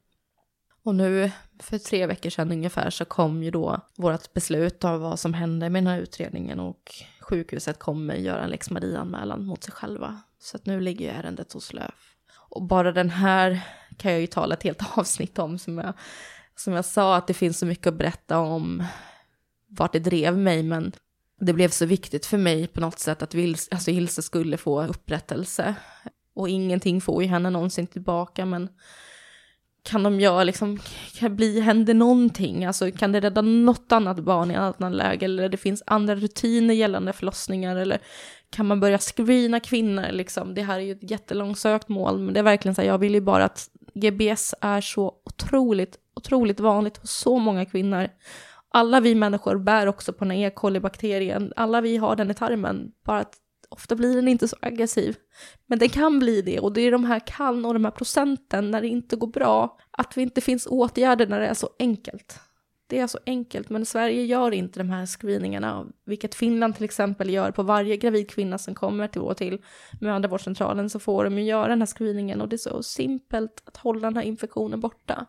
[0.89, 5.19] Och nu för tre veckor sedan ungefär så kom ju då vårt beslut av vad
[5.19, 9.73] som hände med den här utredningen och sjukhuset kommer göra en lex Maria-anmälan mot sig
[9.73, 10.21] själva.
[10.39, 12.15] Så att nu ligger ju ärendet hos Löf.
[12.51, 13.61] Och bara den här
[13.97, 15.93] kan jag ju tala ett helt avsnitt om som jag,
[16.57, 18.85] som jag sa att det finns så mycket att berätta om
[19.67, 20.93] vart det drev mig men
[21.41, 24.85] det blev så viktigt för mig på något sätt att Vils, alltså Ilse skulle få
[24.85, 25.75] upprättelse.
[26.35, 28.69] Och ingenting får ju henne någonsin tillbaka men
[29.89, 30.79] kan de göra liksom,
[31.15, 35.25] kan bli, händer någonting, alltså kan det rädda något annat barn i ett annat läge?
[35.25, 37.77] Eller det finns andra rutiner gällande förlossningar?
[37.77, 37.99] Eller
[38.51, 42.41] kan man börja screena kvinnor liksom, det här är ju ett jättelångsökt mål men det
[42.41, 46.97] är verkligen så här, jag vill ju bara att GBS är så otroligt, otroligt vanligt
[46.97, 48.09] hos så många kvinnor.
[48.71, 50.51] Alla vi människor bär också på den här E.
[50.51, 53.35] coli-bakterien, alla vi har den i tarmen, bara att
[53.69, 55.17] ofta blir den inte så aggressiv.
[55.67, 58.71] Men den kan bli det och det är de här kan och de här procenten
[58.71, 62.41] när det inte går bra, att det inte finns åtgärder när det är så enkelt.
[62.87, 67.31] Det är så enkelt, men Sverige gör inte de här screeningarna, vilket Finland till exempel
[67.31, 69.63] gör på varje gravid kvinna som kommer till, till
[70.01, 73.77] mödravårdscentralen så får de ju göra den här screeningen och det är så simpelt att
[73.77, 75.27] hålla den här infektionen borta.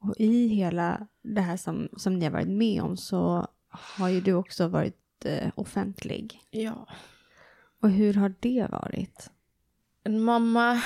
[0.00, 4.20] Och i hela det här som, som ni har varit med om så har ju
[4.20, 6.40] du också varit eh, offentlig.
[6.50, 6.86] Ja.
[7.86, 9.30] Och hur har det varit?
[10.04, 10.82] En mamma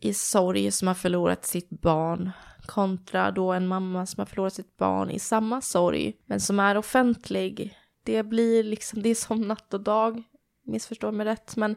[0.00, 2.30] i sorg som har förlorat sitt barn
[2.66, 6.76] kontra då en mamma som har förlorat sitt barn i samma sorg men som är
[6.76, 7.78] offentlig.
[8.04, 10.22] Det blir liksom, det är som natt och dag,
[10.64, 11.76] missförstå mig rätt, men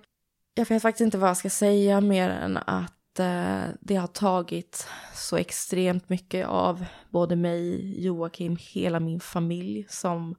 [0.53, 4.88] jag vet faktiskt inte vad jag ska säga mer än att eh, det har tagit
[5.16, 10.36] så extremt mycket av både mig, Joakim, hela min familj som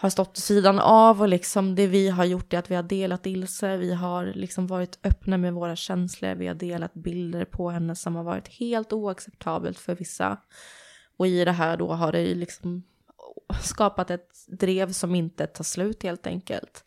[0.00, 2.82] har stått vid sidan av och liksom det vi har gjort är att vi har
[2.82, 7.70] delat Ilse, vi har liksom varit öppna med våra känslor, vi har delat bilder på
[7.70, 10.36] henne som har varit helt oacceptabelt för vissa.
[11.16, 12.82] Och i det här då har det ju liksom
[13.62, 16.84] skapat ett drev som inte tar slut helt enkelt.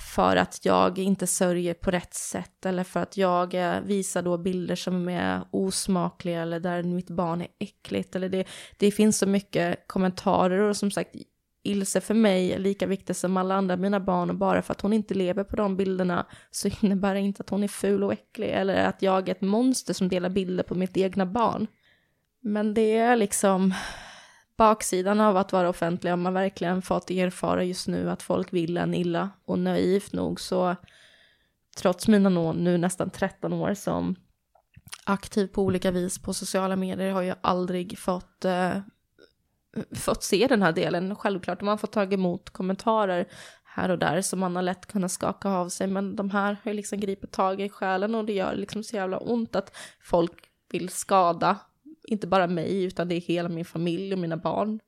[0.00, 4.38] För att jag inte sörjer på rätt sätt eller för att jag eh, visar då
[4.38, 8.44] bilder som är osmakliga eller där mitt barn är äckligt eller det,
[8.76, 11.16] det finns så mycket kommentarer och som sagt
[11.68, 14.80] Ilse för mig är lika viktig som alla andra mina barn och bara för att
[14.80, 18.12] hon inte lever på de bilderna så innebär det inte att hon är ful och
[18.12, 21.66] äcklig eller att jag är ett monster som delar bilder på mitt egna barn.
[22.40, 23.74] Men det är liksom
[24.56, 28.76] baksidan av att vara offentlig har man verkligen fått erfara just nu att folk vill
[28.76, 30.76] en illa och naivt nog så
[31.76, 34.16] trots mina nu nästan 13 år som
[35.04, 38.78] aktiv på olika vis på sociala medier har jag aldrig fått eh,
[39.92, 41.16] fått se den här delen.
[41.16, 43.26] Självklart, man har fått ta emot kommentarer
[43.64, 45.86] här och där som man har lätt kunnat skaka av sig.
[45.86, 49.18] Men de här har liksom gripit tag i själen och det gör liksom så jävla
[49.18, 50.32] ont att folk
[50.70, 51.58] vill skada,
[52.08, 54.80] inte bara mig, utan det är hela min familj och mina barn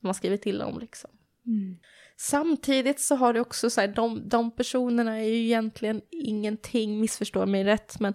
[0.00, 1.10] som har skrivit till om liksom.
[1.46, 1.78] Mm.
[2.16, 7.46] Samtidigt så har det också så här, de, de personerna är ju egentligen ingenting, missförstå
[7.46, 8.14] mig rätt, men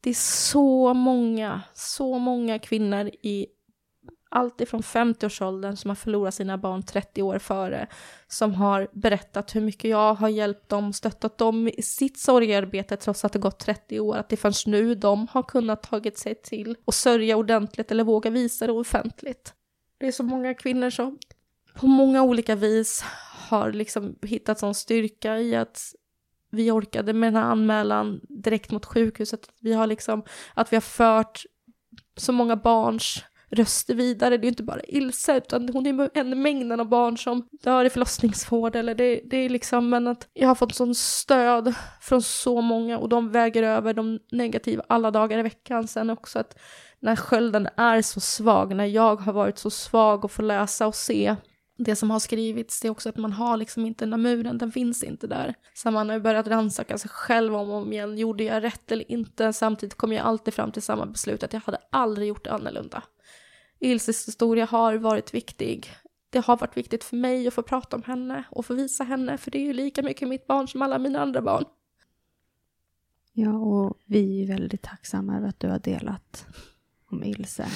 [0.00, 3.46] det är så många, så många kvinnor i
[4.32, 7.86] allt ifrån 50-årsåldern som har förlorat sina barn 30 år före,
[8.28, 13.24] som har berättat hur mycket jag har hjälpt dem, stöttat dem i sitt sorgearbete trots
[13.24, 16.76] att det gått 30 år, att det förrän nu de har kunnat tagit sig till
[16.84, 19.54] och sörja ordentligt eller våga visa det offentligt.
[19.98, 21.18] Det är så många kvinnor som
[21.74, 23.04] på många olika vis
[23.48, 25.94] har liksom hittat sån styrka i att
[26.50, 29.48] vi orkade med den här anmälan direkt mot sjukhuset.
[29.60, 30.24] Vi har liksom,
[30.54, 31.44] att vi har fört
[32.16, 34.36] så många barns röster vidare.
[34.36, 37.84] Det är ju inte bara Ilse, utan hon är en mängden av barn som dör
[37.84, 38.76] i förlossningsvård.
[38.76, 42.98] Eller det, det är liksom, men att jag har fått sån stöd från så många
[42.98, 45.88] och de väger över de negativa alla dagar i veckan.
[45.88, 46.58] Sen också att
[47.00, 50.94] när skölden är så svag, när jag har varit så svag och får läsa och
[50.94, 51.36] se
[51.84, 54.58] det som har skrivits, det är också att man har liksom inte den där muren,
[54.58, 55.54] den finns inte där.
[55.74, 59.12] Så man har börjat rannsaka sig själv om och om igen, gjorde jag rätt eller
[59.12, 59.52] inte?
[59.52, 63.02] Samtidigt kom jag alltid fram till samma beslut att jag hade aldrig gjort det annorlunda.
[63.82, 65.90] Ilses historia har varit viktig.
[66.30, 69.38] Det har varit viktigt för mig att få prata om henne och få visa henne,
[69.38, 71.64] för det är ju lika mycket mitt barn som alla mina andra barn.
[73.32, 76.46] Ja, och vi är väldigt tacksamma över att du har delat
[77.10, 77.66] om Ilse.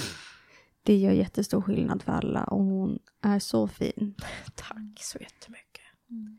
[0.82, 4.14] Det gör jättestor skillnad för alla och hon är så fin.
[4.54, 5.84] Tack så jättemycket.
[6.10, 6.38] Mm.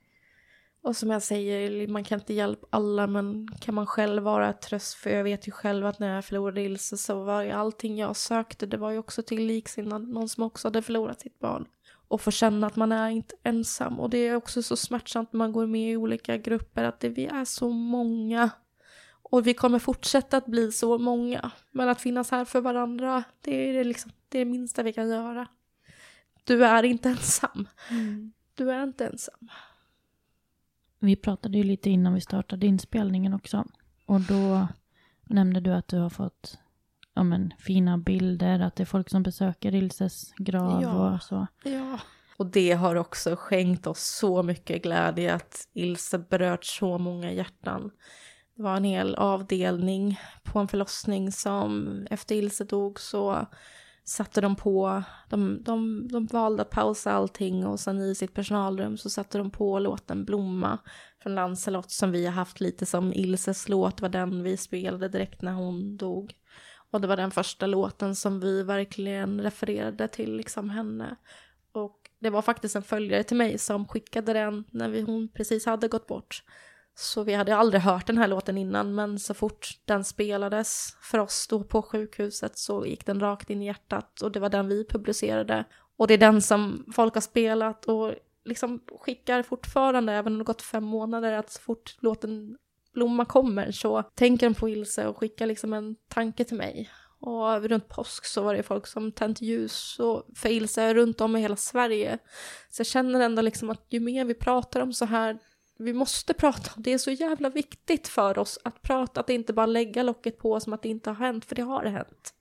[0.88, 4.94] Och som jag säger, man kan inte hjälpa alla men kan man själv vara tröst
[4.94, 8.16] för jag vet ju själv att när jag förlorade Ilse så var ju allting jag
[8.16, 11.66] sökte det var ju också till liksinnad, någon som också hade förlorat sitt barn.
[12.08, 15.38] Och få känna att man är inte ensam och det är också så smärtsamt när
[15.38, 18.50] man går med i olika grupper att det, vi är så många.
[19.22, 21.52] Och vi kommer fortsätta att bli så många.
[21.72, 24.94] Men att finnas här för varandra, det är det, liksom, det, är det minsta vi
[24.94, 25.48] kan göra.
[26.44, 27.68] Du är inte ensam.
[27.90, 28.34] Mm.
[28.56, 29.50] Du är inte ensam.
[31.00, 33.66] Vi pratade ju lite innan vi startade inspelningen också.
[34.06, 34.68] Och då
[35.24, 36.60] nämnde du att du har fått
[37.14, 41.48] ja, men, fina bilder, att det är folk som besöker Ilses grav ja, och så.
[41.64, 42.00] Ja,
[42.38, 47.92] och det har också skänkt oss så mycket glädje att Ilse berört så många hjärtan.
[48.56, 53.48] Det var en hel avdelning på en förlossning som efter Ilse dog så
[54.08, 58.98] satte de på, de, de, de valde att pausa allting och sen i sitt personalrum
[58.98, 60.78] så satte de på låten Blomma
[61.24, 65.42] från Lancelot som vi har haft lite som Ilses låt var den vi spelade direkt
[65.42, 66.34] när hon dog.
[66.92, 71.16] Och det var den första låten som vi verkligen refererade till liksom henne.
[71.72, 75.66] Och det var faktiskt en följare till mig som skickade den när vi, hon precis
[75.66, 76.44] hade gått bort.
[77.00, 81.18] Så vi hade aldrig hört den här låten innan, men så fort den spelades för
[81.18, 84.68] oss då på sjukhuset så gick den rakt in i hjärtat och det var den
[84.68, 85.66] vi publicerade.
[85.98, 88.14] Och det är den som folk har spelat och
[88.46, 92.58] liksom skickar fortfarande, även om det gått fem månader, att så fort låten
[92.94, 96.90] Blomma kommer så tänker de på Ilse och skickar liksom en tanke till mig.
[97.20, 101.36] Och runt påsk så var det folk som tänt ljus och för Ilse runt om
[101.36, 102.18] i hela Sverige.
[102.70, 105.40] Så jag känner ändå liksom att ju mer vi pratar om så här,
[105.80, 106.94] vi måste prata om det.
[106.94, 110.74] är så jävla viktigt för oss att prata, att inte bara lägga locket på som
[110.74, 112.34] att det inte har hänt, för det har hänt.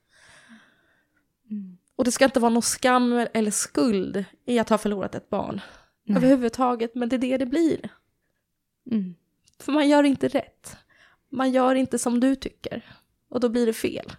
[1.51, 1.79] Mm.
[1.97, 5.61] Och det ska inte vara någon skam eller skuld i att ha förlorat ett barn.
[6.05, 6.17] Nej.
[6.17, 7.91] Överhuvudtaget, men det är det det blir.
[8.91, 9.15] Mm.
[9.59, 10.77] För man gör inte rätt.
[11.29, 12.97] Man gör inte som du tycker.
[13.29, 14.13] Och då blir det fel.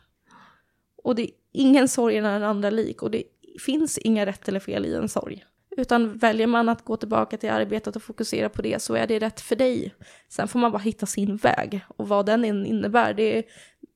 [1.04, 3.24] Och det är ingen sorg när den andra lik och det
[3.60, 5.46] finns inga rätt eller fel i en sorg.
[5.78, 9.20] Utan väljer man att gå tillbaka till arbetet och fokusera på det så är det
[9.20, 9.96] rätt för dig.
[10.30, 11.86] Sen får man bara hitta sin väg.
[11.88, 13.44] Och vad den innebär, det,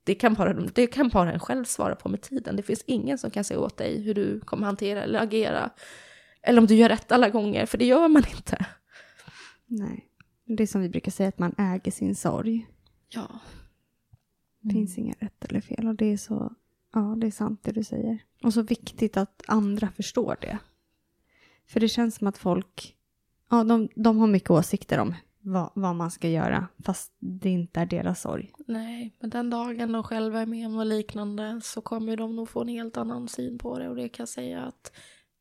[0.04, 2.56] det, kan bara, det kan bara en själv svara på med tiden.
[2.56, 5.70] Det finns ingen som kan säga åt dig hur du kommer hantera eller agera.
[6.42, 8.66] Eller om du gör rätt alla gånger, för det gör man inte.
[9.66, 10.08] Nej.
[10.46, 12.68] Det är som vi brukar säga, att man äger sin sorg.
[13.10, 13.40] Ja.
[14.62, 15.88] Det finns inga rätt eller fel.
[15.88, 16.54] Och det är så,
[16.94, 18.20] ja det är sant det du säger.
[18.44, 20.60] Och så viktigt att andra förstår det.
[21.72, 22.96] För det känns som att folk,
[23.50, 27.80] ja de, de har mycket åsikter om vad, vad, man ska göra, fast det inte
[27.80, 28.52] är deras sorg.
[28.68, 32.50] Nej, men den dagen de själva är med om något liknande så kommer de nog
[32.50, 34.92] få en helt annan syn på det och det kan jag säga att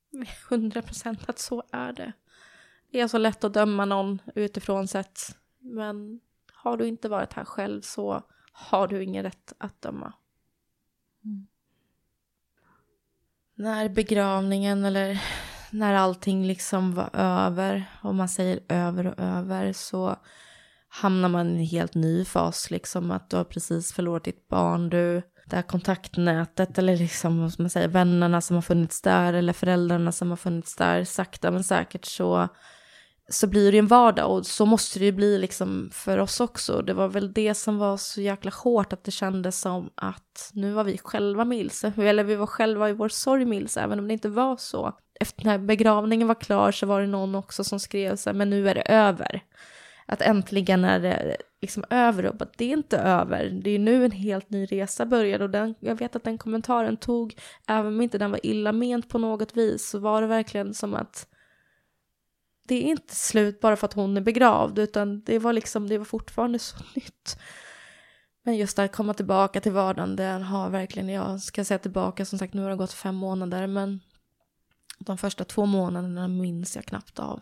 [0.50, 2.12] 100 procent att så är det.
[2.90, 5.20] Det är så lätt att döma någon utifrån sett,
[5.58, 6.20] men
[6.52, 8.22] har du inte varit här själv så
[8.52, 10.12] har du ingen rätt att döma.
[11.24, 11.46] Mm.
[13.54, 15.22] När begravningen eller
[15.70, 20.16] när allting liksom var över, om man säger över och över, så
[20.88, 24.88] hamnar man i en helt ny fas, liksom att du har precis förlorat ditt barn,
[24.88, 29.52] du, det här kontaktnätet eller liksom, som man säger, vännerna som har funnits där eller
[29.52, 32.48] föräldrarna som har funnits där, sakta men säkert så
[33.32, 36.82] så blir det en vardag och så måste det ju bli liksom för oss också.
[36.82, 40.72] Det var väl det som var så jäkla hårt att det kändes som att nu
[40.72, 43.98] var vi själva med Ilse, eller vi var själva i vår sorg med Ilse, även
[43.98, 44.92] om det inte var så.
[45.20, 48.50] Efter när begravningen var klar så var det någon också som skrev så här, men
[48.50, 49.44] nu är det över.
[50.06, 53.50] Att äntligen är det liksom över och bara, det är inte över.
[53.50, 56.96] Det är nu en helt ny resa började och den, jag vet att den kommentaren
[56.96, 60.74] tog, även om inte den var illa ment på något vis, så var det verkligen
[60.74, 61.26] som att
[62.68, 65.98] det är inte slut bara för att hon är begravd, utan det var liksom, det
[65.98, 67.38] var fortfarande så nytt.
[68.42, 72.38] Men just att komma tillbaka till vardagen, den har verkligen, jag ska säga tillbaka, som
[72.38, 74.00] sagt nu har det gått fem månader, men
[75.00, 77.40] de första två månaderna minns jag knappt av.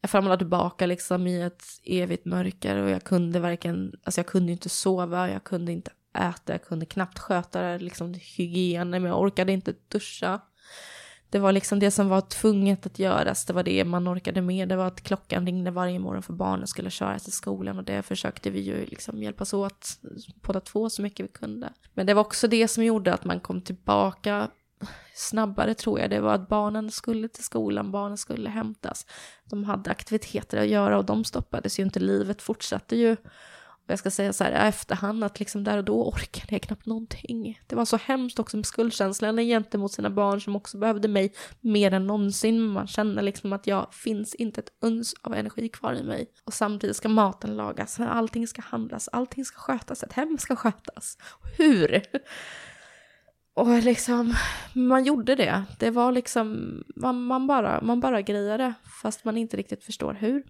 [0.00, 4.52] Jag famlade tillbaka liksom i ett evigt mörker och jag kunde verkligen, alltså jag kunde
[4.52, 9.20] inte sova, jag kunde inte äta, jag kunde knappt sköta det, liksom hygienen, men jag
[9.20, 10.40] orkade inte duscha
[11.30, 14.68] det var liksom det som var tvunget att göras, det var det man orkade med,
[14.68, 18.02] det var att klockan ringde varje morgon för barnen skulle köras till skolan och det
[18.02, 19.88] försökte vi ju liksom hjälpas åt
[20.42, 21.72] båda två så mycket vi kunde.
[21.94, 24.50] Men det var också det som gjorde att man kom tillbaka
[25.14, 29.06] snabbare tror jag, det var att barnen skulle till skolan, barnen skulle hämtas.
[29.44, 33.16] De hade aktiviteter att göra och de stoppades ju inte, livet fortsatte ju
[33.88, 36.62] och jag ska säga så här i efterhand att liksom där och då orkade jag
[36.62, 37.60] knappt någonting.
[37.66, 41.92] Det var så hemskt också med skuldkänslan gentemot sina barn som också behövde mig mer
[41.92, 42.60] än någonsin.
[42.60, 46.30] Man känner liksom att jag finns inte ett uns av energi kvar i mig.
[46.44, 51.18] Och samtidigt ska maten lagas, allting ska handlas, allting ska skötas, ett hem ska skötas.
[51.56, 52.02] Hur?
[53.58, 54.34] Och liksom,
[54.72, 55.62] man gjorde det.
[55.78, 60.42] Det var liksom, man, man, bara, man bara grejade fast man inte riktigt förstår hur.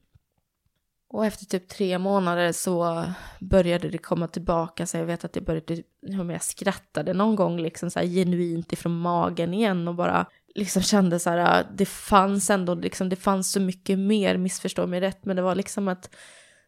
[1.08, 3.04] Och efter typ tre månader så
[3.40, 5.82] började det komma tillbaka, så jag vet att det började,
[6.20, 10.82] om jag skrattade någon gång liksom så här genuint ifrån magen igen och bara liksom
[10.82, 15.00] kände så här, ah, det fanns ändå liksom, det fanns så mycket mer, missförstå mig
[15.00, 16.10] rätt, men det var liksom att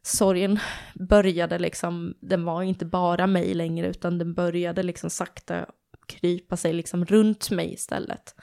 [0.02, 0.58] sorgen
[0.94, 5.66] började liksom, den var inte bara mig längre, utan den började liksom sakta
[6.10, 8.34] krypa sig liksom runt mig istället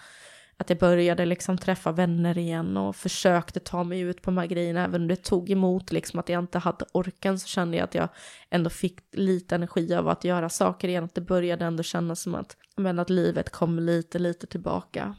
[0.57, 4.45] att jag började liksom träffa vänner igen och försökte ta mig ut på de här
[4.45, 4.83] grejerna.
[4.83, 7.95] Även om det tog emot liksom att jag inte hade orken så kände jag att
[7.95, 8.09] jag
[8.49, 11.03] ändå fick lite energi av att göra saker igen.
[11.03, 15.15] Att det började ändå kännas som att, men att livet kom lite, lite tillbaka.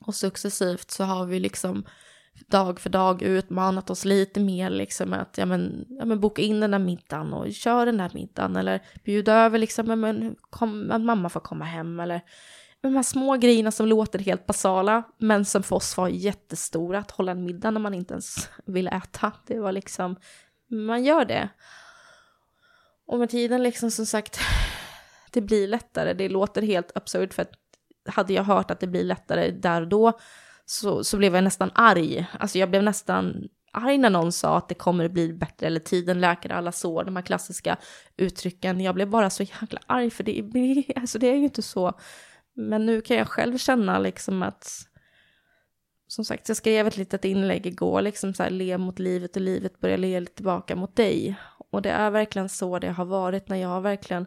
[0.00, 1.84] Och successivt så har vi liksom
[2.46, 6.60] dag för dag utmanat oss lite mer liksom att ja men, ja men boka in
[6.60, 10.90] den där middagen och kör den där middagen eller bjuda över liksom, ja men kom,
[10.90, 12.20] att mamma får komma hem eller
[12.80, 16.98] de här små grejerna som låter helt basala, men som för oss var jättestora.
[16.98, 19.32] Att hålla en middag när man inte ens vill äta.
[19.46, 20.16] Det var liksom,
[20.68, 21.48] man gör det.
[23.06, 24.40] Och med tiden liksom som sagt,
[25.30, 26.12] det blir lättare.
[26.12, 27.52] Det låter helt absurt för att
[28.06, 30.18] hade jag hört att det blir lättare där och då
[30.66, 32.26] så, så blev jag nästan arg.
[32.38, 35.80] Alltså jag blev nästan arg när någon sa att det kommer att bli bättre eller
[35.80, 37.76] tiden läker alla sår, de här klassiska
[38.16, 38.80] uttrycken.
[38.80, 41.94] Jag blev bara så jäkla arg för det, alltså det är ju inte så
[42.54, 44.68] men nu kan jag själv känna liksom att,
[46.08, 49.42] som sagt, jag skrev ett litet inlägg igår, liksom så här, le mot livet och
[49.42, 51.34] livet börjar le tillbaka mot dig.
[51.70, 54.26] Och det är verkligen så det har varit när jag har verkligen,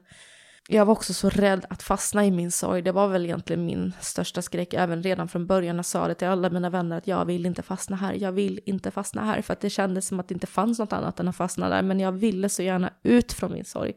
[0.68, 2.82] jag var också så rädd att fastna i min sorg.
[2.82, 5.76] Det var väl egentligen min största skräck, även redan från början.
[5.76, 8.59] Jag sa det till alla mina vänner att jag vill inte fastna här, jag vill
[8.65, 9.41] inte fastna här.
[9.41, 11.82] För att det kändes som att det inte fanns något annat än att fastna där.
[11.82, 13.93] Men jag ville så gärna ut från min sorg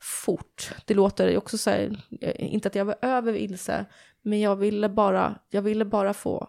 [0.00, 0.74] fort.
[0.84, 3.86] Det låter också så här, eh, inte att jag var över vilse,
[4.22, 6.48] men jag ville bara, jag ville bara få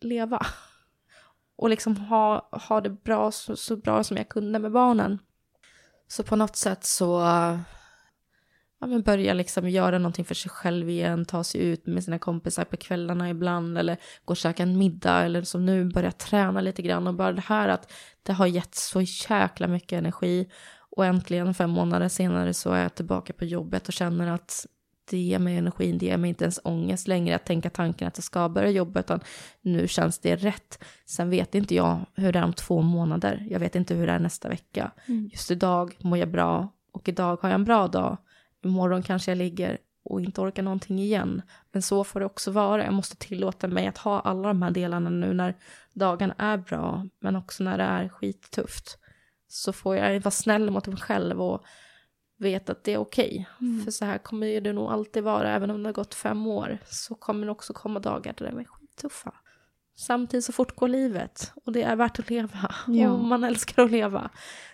[0.00, 0.46] leva.
[1.56, 5.18] Och liksom ha, ha det bra, så, så bra som jag kunde med barnen.
[6.08, 7.20] Så på något sätt så
[8.80, 12.18] ja, men börja liksom göra någonting för sig själv igen, ta sig ut med sina
[12.18, 16.60] kompisar på kvällarna ibland eller gå och käka en middag eller som nu börja träna
[16.60, 20.50] lite grann och bara det här att det har gett så jäkla mycket energi
[20.90, 24.66] och äntligen fem månader senare så är jag tillbaka på jobbet och känner att
[25.10, 28.16] det ger mig energin, det ger mig inte ens ångest längre att tänka tanken att
[28.16, 29.20] jag ska börja jobba, utan
[29.60, 30.84] nu känns det rätt.
[31.06, 34.12] Sen vet inte jag hur det är om två månader, jag vet inte hur det
[34.12, 34.90] är nästa vecka.
[35.06, 35.28] Mm.
[35.32, 38.18] Just idag mår jag bra och idag har jag en bra dag.
[38.64, 41.42] Imorgon kanske jag ligger och inte orkar någonting igen.
[41.72, 42.84] Men så får det också vara.
[42.84, 45.56] Jag måste tillåta mig att ha alla de här delarna nu när
[45.94, 48.98] dagen är bra, men också när det är skittufft
[49.48, 51.64] så får jag vara snäll mot mig själv och
[52.38, 53.48] veta att det är okej.
[53.56, 53.68] Okay.
[53.68, 53.84] Mm.
[53.84, 56.78] För så här kommer det nog alltid vara, även om det har gått fem år,
[56.86, 59.32] så kommer det också komma dagar där de är skittuffa.
[59.96, 63.10] samtidigt så fortgår livet och det är värt att leva Ja.
[63.12, 64.30] och man älskar att leva.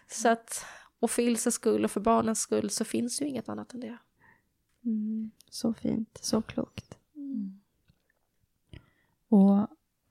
[0.09, 0.67] Så att,
[1.01, 3.99] och för Ilses skull och för barnens skull så finns ju inget annat än det.
[4.85, 5.31] Mm.
[5.51, 6.99] Så fint, så klokt.
[9.29, 9.67] Och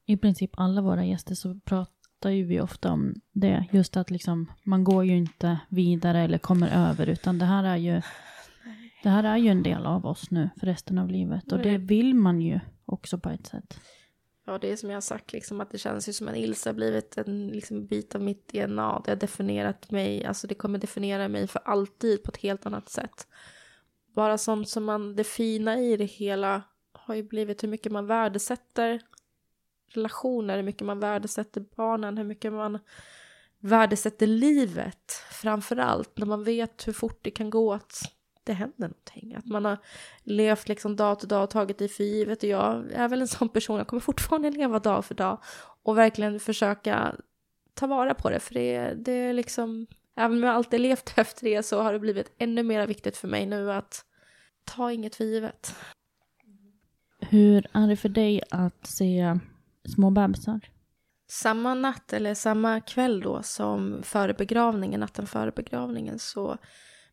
[0.06, 3.66] i princip alla våra gäster så pratar ju vi ofta om det.
[3.72, 7.78] Just att liksom, man går ju inte vidare eller kommer över utan det här är
[7.78, 8.02] ju
[9.04, 11.78] det här är ju en del av oss nu för resten av livet och det
[11.78, 13.80] vill man ju också på ett sätt.
[14.48, 16.70] Ja, det är som jag har sagt, liksom, att det känns ju som en Ilse
[16.70, 19.02] har blivit en liksom, bit av mitt DNA.
[19.06, 22.90] Det har definierat mig, alltså det kommer definiera mig för alltid på ett helt annat
[22.90, 23.28] sätt.
[24.14, 26.62] Bara sånt som man, det fina i det hela
[26.94, 29.02] har ju blivit hur mycket man värdesätter
[29.88, 32.80] relationer, hur mycket man värdesätter barnen, hur mycket man
[33.60, 35.12] värdesätter livet.
[35.32, 38.15] Framför allt när man vet hur fort det kan gå att
[38.46, 39.36] det händer någonting.
[39.36, 39.78] Att man har
[40.24, 42.44] levt liksom dag till dag och tagit det för givet.
[42.44, 45.44] Och jag är väl en sån person, jag kommer fortfarande leva dag för dag.
[45.84, 47.16] Och verkligen försöka
[47.74, 48.40] ta vara på det.
[48.40, 52.00] För det, det är liksom, även om jag alltid levt efter det så har det
[52.00, 54.06] blivit ännu mer viktigt för mig nu att
[54.66, 55.76] ta inget för givet.
[57.20, 59.40] Hur är det för dig att se
[59.96, 60.60] små bebisar?
[61.28, 66.58] Samma natt eller samma kväll då som före begravningen, natten före begravningen så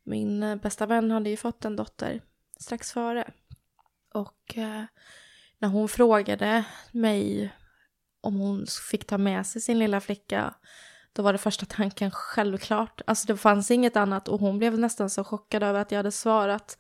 [0.04, 2.20] min eh, bästa vän hade ju fått en dotter
[2.58, 3.30] strax före.
[4.14, 4.84] Och eh,
[5.58, 7.52] när hon frågade mig
[8.20, 10.54] om hon fick ta med sig sin lilla flicka
[11.12, 13.00] då var det första tanken självklart.
[13.06, 16.12] Alltså det fanns inget annat och hon blev nästan så chockad över att jag hade
[16.12, 16.78] svarat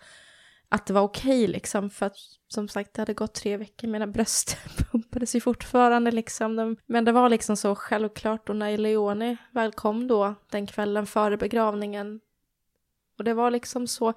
[0.68, 1.90] att det var okej liksom.
[1.90, 2.16] För att
[2.48, 4.56] som sagt det hade gått tre veckor, mina bröst
[4.90, 6.76] pumpades ju fortfarande liksom.
[6.86, 11.36] Men det var liksom så självklart och när Leone väl kom då den kvällen före
[11.36, 12.20] begravningen
[13.22, 14.14] och det var liksom så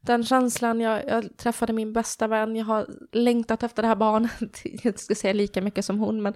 [0.00, 4.30] den känslan, jag, jag träffade min bästa vän, jag har längtat efter det här barnet,
[4.64, 6.34] jag inte ska säga lika mycket som hon, men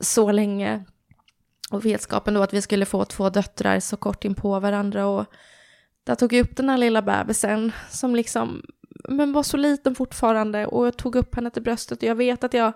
[0.00, 0.84] så länge.
[1.70, 5.26] Och vetskapen då att vi skulle få två döttrar så kort in på varandra och
[6.04, 8.62] där tog jag upp den här lilla bebisen som liksom,
[9.08, 12.44] men var så liten fortfarande och jag tog upp henne till bröstet och jag vet
[12.44, 12.72] att jag,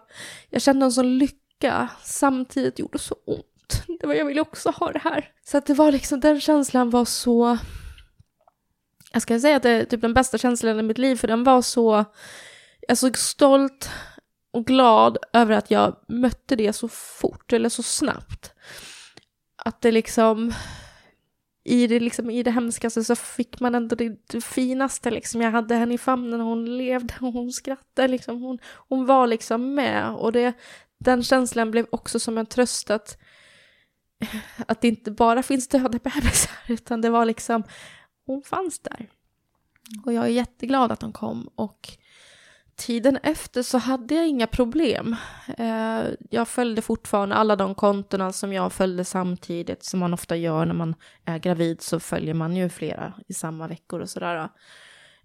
[0.50, 4.00] jag kände en sån lycka samtidigt gjorde så ont.
[4.00, 5.30] Det var, jag ville också ha det här.
[5.44, 7.58] Så att det var liksom, den känslan var så,
[9.12, 11.44] jag ska säga att det är typ den bästa känslan i mitt liv för den
[11.44, 12.04] var så,
[12.80, 13.90] jag är så stolt
[14.52, 18.52] och glad över att jag mötte det så fort eller så snabbt.
[19.56, 20.52] Att det liksom,
[21.64, 25.10] i det, liksom, i det hemskaste så fick man ändå det, det finaste.
[25.10, 25.40] Liksom.
[25.40, 28.08] Jag hade henne i famnen och hon levde och hon skrattade.
[28.08, 28.42] Liksom.
[28.42, 28.58] Hon,
[28.88, 30.14] hon var liksom med.
[30.14, 30.52] Och det,
[30.98, 33.18] den känslan blev också som en tröst att,
[34.66, 37.62] att det inte bara finns döda bebisar utan det var liksom,
[38.26, 39.10] hon fanns där.
[40.04, 41.48] Och jag är jätteglad att hon kom.
[41.54, 41.88] Och
[42.76, 45.16] tiden efter så hade jag inga problem.
[45.58, 50.66] Eh, jag följde fortfarande alla de kontona som jag följde samtidigt, som man ofta gör
[50.66, 50.94] när man
[51.24, 54.48] är gravid, så följer man ju flera i samma veckor och sådär.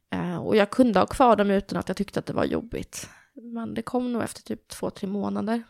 [0.09, 3.09] Eh, och jag kunde ha kvar dem utan att jag tyckte att det var jobbigt.
[3.33, 5.63] Men det kom nog efter typ två, tre månader.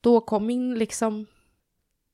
[0.00, 1.26] Då kom min liksom,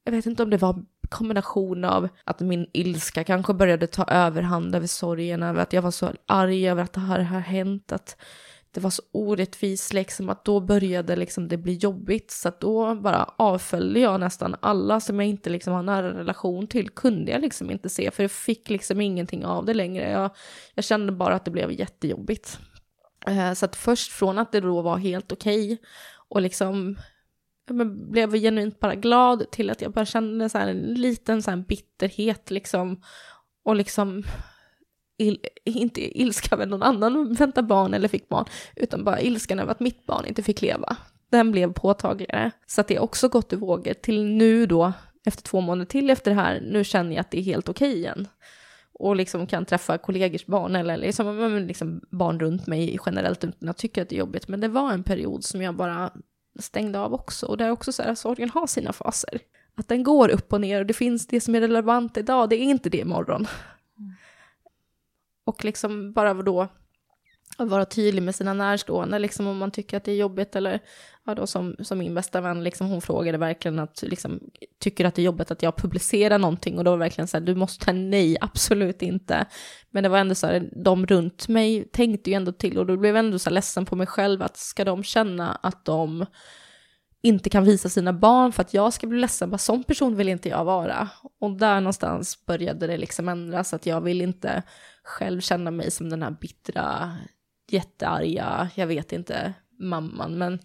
[0.04, 4.74] jag vet inte om det var kombination av att min ilska kanske började ta överhand
[4.74, 8.16] över sorgen, över att jag var så arg över att det här har hänt, att
[8.74, 12.94] det var så orättvist liksom att då började liksom det bli jobbigt så att då
[12.94, 17.40] bara avföljde jag nästan alla som jag inte liksom har nära relation till kunde jag
[17.40, 20.10] liksom inte se för jag fick liksom ingenting av det längre.
[20.10, 20.30] Jag,
[20.74, 22.58] jag kände bara att det blev jättejobbigt.
[23.26, 25.78] Eh, så att först från att det då var helt okej
[26.28, 26.96] och liksom
[27.70, 31.50] men blev genuint bara glad till att jag bara kände så här en liten så
[31.50, 33.02] här bitterhet liksom
[33.64, 34.24] och liksom
[35.18, 38.44] il, inte ilska över någon annan väntar barn eller fick barn,
[38.76, 40.96] utan bara ilskan över att mitt barn inte fick leva.
[41.30, 42.50] Den blev påtagligare.
[42.66, 44.92] Så att det har också gått i vågor till nu då,
[45.26, 47.96] efter två månader till efter det här, nu känner jag att det är helt okej
[47.96, 48.28] igen.
[48.94, 53.78] Och liksom kan träffa kollegors barn eller liksom, liksom barn runt mig generellt utan att
[53.78, 54.48] tycka att det är jobbigt.
[54.48, 56.10] Men det var en period som jag bara
[56.58, 57.46] stängde av också.
[57.46, 59.40] Och det är också så här, sorgen har sina faser.
[59.74, 62.56] Att den går upp och ner och det finns det som är relevant idag, det
[62.56, 63.46] är inte det imorgon.
[65.44, 66.68] Och liksom bara då
[67.56, 70.80] att vara tydlig med sina närstående, liksom om man tycker att det är jobbigt eller
[71.24, 74.40] ja då som, som min bästa vän, liksom hon frågade verkligen att liksom
[74.78, 77.36] tycker att det är jobbigt att jag publicerar någonting och då var det verkligen så
[77.36, 79.46] här, du måste nej, absolut inte.
[79.90, 82.96] Men det var ändå så här, de runt mig tänkte ju ändå till och då
[82.96, 86.26] blev jag ändå så här ledsen på mig själv att ska de känna att de
[87.22, 90.28] inte kan visa sina barn för att jag ska bli ledsen, bara sån person vill
[90.28, 91.08] inte jag vara.
[91.40, 94.62] Och där någonstans började det liksom ändras, att jag vill inte
[95.04, 97.16] själv känna mig som den här bittra,
[97.72, 100.38] jättearga, jag vet inte, mamman.
[100.38, 100.58] Men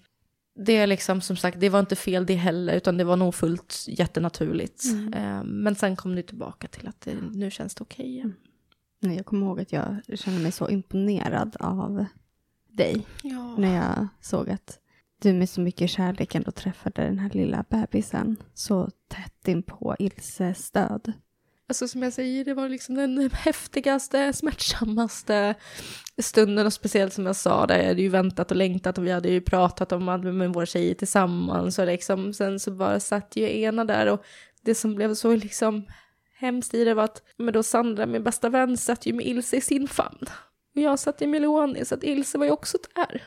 [0.66, 3.36] det är liksom som sagt, det var inte fel det heller, utan det var nog
[3.36, 4.84] fullt jättenaturligt.
[4.86, 5.14] Mm.
[5.14, 8.36] Eh, men sen kom det tillbaka till att det, nu känns det okej igen.
[9.02, 12.06] Nej, jag kommer ihåg att jag kände mig så imponerad av
[12.72, 13.56] dig Ja.
[13.58, 14.80] när jag såg att
[15.22, 19.96] du med så mycket kärlek ändå träffade den här lilla bebisen så tätt in på
[20.00, 21.14] Ilses död.
[21.70, 25.56] Alltså som jag säger, det var liksom den häftigaste, smärtsammaste
[26.22, 29.12] stunden och speciellt som jag sa, där jag hade ju väntat och längtat och vi
[29.12, 33.36] hade ju pratat om att med våra tjejer tillsammans och liksom sen så bara satt
[33.36, 34.24] ju ena där och
[34.62, 35.86] det som blev så liksom
[36.40, 39.58] hemskt i det var att men då Sandra, min bästa vän, satt ju med Ilse
[39.58, 40.26] i sin famn.
[40.76, 43.24] Och jag satt ju med Leonie, så att Ilse var ju också där.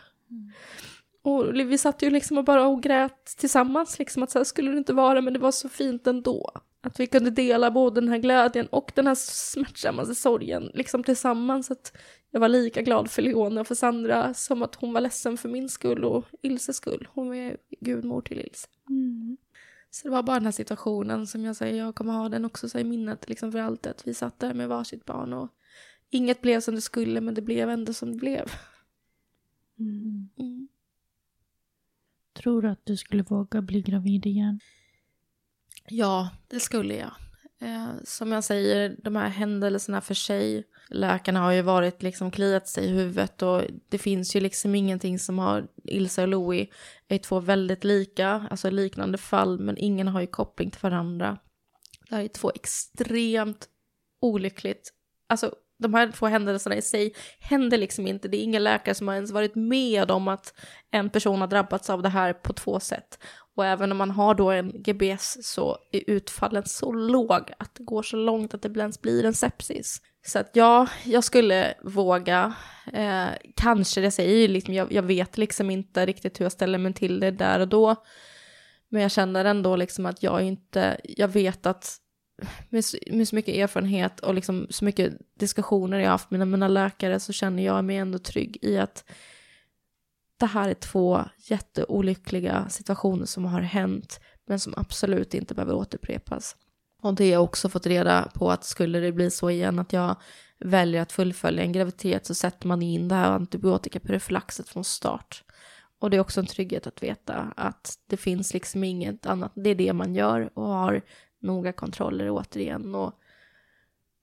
[1.22, 4.70] Och vi satt ju liksom och bara och grät tillsammans, liksom att så här skulle
[4.70, 6.50] det inte vara, men det var så fint ändå.
[6.82, 11.70] Att vi kunde dela både den här glädjen och den här smärtsammaste sorgen liksom tillsammans.
[11.70, 11.96] Att
[12.30, 15.48] jag var lika glad för Leona och för Sandra som att hon var ledsen för
[15.48, 17.08] min skull och Ilses skull.
[17.12, 18.68] Hon är gudmor till Ilse.
[19.90, 22.68] Så det var bara den här situationen som jag säger, jag kommer ha den också
[22.68, 23.90] så i minnet liksom för alltid.
[23.90, 25.48] Att vi satt där med varsitt barn och
[26.10, 28.50] inget blev som det skulle men det blev ändå som det blev.
[29.78, 30.68] Mm.
[32.32, 34.60] Tror du att du skulle våga bli gravid igen?
[35.90, 37.10] Ja, det skulle jag.
[37.60, 40.64] Eh, som jag säger, de här händelserna för sig.
[40.88, 45.18] Läkarna har ju varit liksom kliat sig i huvudet och det finns ju liksom ingenting
[45.18, 46.66] som har Ilsa och Louie
[47.08, 51.38] är två väldigt lika, alltså liknande fall, men ingen har ju koppling till varandra.
[52.08, 53.68] Det här är två extremt
[54.20, 54.92] olyckligt,
[55.26, 58.28] alltså de här två händelserna i sig händer liksom inte.
[58.28, 60.54] Det är ingen läkare som har ens varit med om att
[60.90, 63.18] en person har drabbats av det här på två sätt.
[63.56, 67.84] Och även om man har då en GBS så är utfallen så låg att det
[67.84, 70.02] går så långt att det ens blir en sepsis.
[70.26, 72.54] Så att ja, jag skulle våga.
[72.92, 76.94] Eh, kanske, det säger liksom, jag, jag vet liksom inte riktigt hur jag ställer mig
[76.94, 77.96] till det där och då.
[78.88, 81.96] Men jag känner ändå liksom att jag inte, jag vet att
[82.68, 86.68] med så, med så mycket erfarenhet och liksom så mycket diskussioner jag haft med mina
[86.68, 89.04] läkare så känner jag mig ändå trygg i att
[90.40, 96.56] det här är två jätteolyckliga situationer som har hänt men som absolut inte behöver återupprepas.
[97.02, 99.92] Och det har jag också fått reda på att skulle det bli så igen att
[99.92, 100.16] jag
[100.58, 105.44] väljer att fullfölja en graviditet så sätter man in det här antibiotikaprofylaxet från start.
[105.98, 109.70] Och det är också en trygghet att veta att det finns liksom inget annat, det
[109.70, 111.02] är det man gör och har
[111.40, 112.94] noga kontroller återigen.
[112.94, 113.14] Och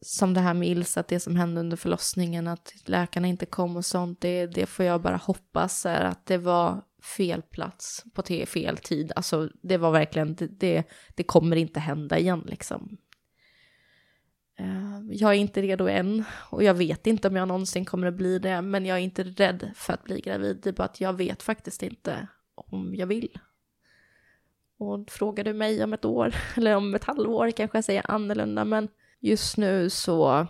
[0.01, 3.77] som det här med Ilse, att det som hände under förlossningen, att läkarna inte kom
[3.77, 8.21] och sånt, det, det får jag bara hoppas är att det var fel plats på
[8.21, 9.11] te- fel tid.
[9.15, 10.83] Alltså det var verkligen, det, det,
[11.15, 12.97] det kommer inte hända igen liksom.
[14.59, 18.17] Eh, jag är inte redo än och jag vet inte om jag någonsin kommer att
[18.17, 20.59] bli det, men jag är inte rädd för att bli gravid.
[20.63, 23.39] Det är bara att jag vet faktiskt inte om jag vill.
[24.79, 28.65] Och frågar du mig om ett år eller om ett halvår kanske jag säger annorlunda,
[28.65, 28.87] men
[29.19, 30.47] just nu så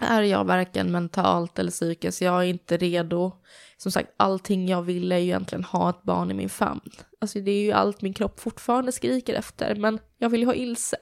[0.00, 3.32] är jag varken mentalt eller psykiskt, jag är inte redo.
[3.76, 6.90] Som sagt, allting jag vill är ju egentligen ha ett barn i min famn.
[7.18, 10.54] Alltså det är ju allt min kropp fortfarande skriker efter, men jag vill ju ha
[10.54, 10.96] Ilse.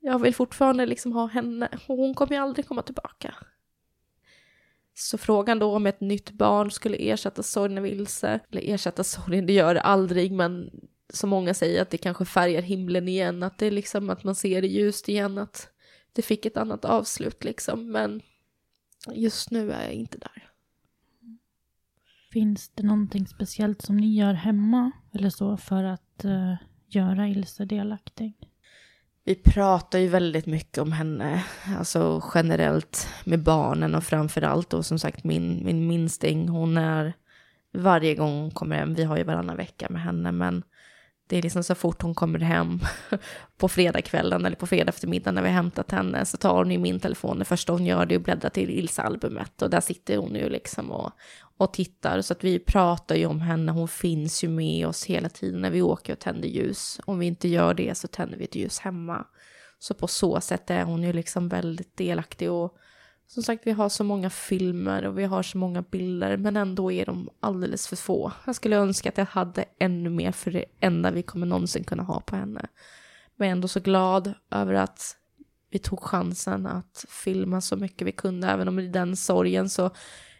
[0.00, 3.34] Jag vill fortfarande liksom ha henne och hon kommer ju aldrig komma tillbaka.
[4.94, 9.46] Så frågan då om ett nytt barn skulle ersätta sorgen av Ilse, eller ersätta sorgen,
[9.46, 10.70] det gör det aldrig, men
[11.12, 14.34] som många säger att det kanske färgar himlen igen, att det är liksom att man
[14.34, 15.68] ser det ljust igen, att
[16.12, 18.22] det fick ett annat avslut liksom, men
[19.12, 20.50] just nu är jag inte där.
[22.32, 26.54] Finns det någonting speciellt som ni gör hemma eller så för att eh,
[26.88, 28.34] göra Ilse delaktig?
[29.24, 31.44] Vi pratar ju väldigt mycket om henne,
[31.78, 37.12] alltså generellt med barnen och framförallt då som sagt min, min minsting, hon är
[37.72, 40.62] varje gång hon kommer hem, vi har ju varannan vecka med henne, men
[41.30, 42.80] det är liksom så fort hon kommer hem
[43.58, 46.78] på fredagskvällen eller på fredag eftermiddag när vi har hämtat henne så tar hon ju
[46.78, 47.38] min telefon.
[47.38, 50.48] Det första hon gör det är att bläddra till Ilse-albumet och där sitter hon ju
[50.48, 51.12] liksom och,
[51.56, 52.20] och tittar.
[52.20, 55.70] Så att vi pratar ju om henne, hon finns ju med oss hela tiden när
[55.70, 57.00] vi åker och tänder ljus.
[57.04, 59.26] Om vi inte gör det så tänder vi ett ljus hemma.
[59.78, 62.76] Så på så sätt är hon ju liksom väldigt delaktig och
[63.34, 66.92] som sagt, vi har så många filmer och vi har så många bilder, men ändå
[66.92, 68.32] är de alldeles för få.
[68.46, 72.02] Jag skulle önska att jag hade ännu mer för det enda vi kommer någonsin kunna
[72.02, 72.66] ha på henne.
[73.36, 75.16] Men jag är ändå så glad över att
[75.70, 79.90] vi tog chansen att filma så mycket vi kunde, även om i den sorgen så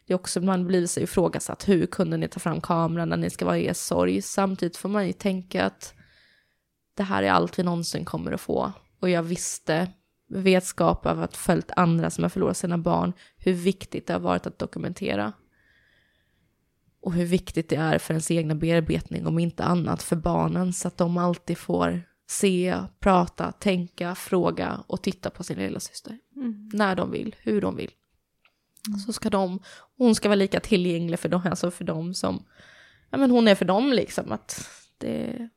[0.06, 1.68] det är också man blir sig ifrågasatt.
[1.68, 4.22] Hur kunde ni ta fram kameran när ni ska vara i er sorg?
[4.22, 5.94] Samtidigt får man ju tänka att
[6.94, 8.72] det här är allt vi någonsin kommer att få.
[9.00, 9.88] Och jag visste
[10.30, 14.46] vetskap av att följt andra som har förlorat sina barn, hur viktigt det har varit
[14.46, 15.32] att dokumentera.
[17.02, 20.88] och hur viktigt det är för ens egna bearbetning, om inte annat för barnen, så
[20.88, 26.18] att de alltid får se, prata, tänka, fråga och titta på sin lilla syster.
[26.36, 26.70] Mm.
[26.72, 27.90] När de vill, hur de vill.
[29.06, 29.60] Så ska de,
[29.96, 32.44] hon ska vara lika tillgänglig för dem, alltså för dem som,
[33.10, 35.48] ja men hon är för dem liksom, att det,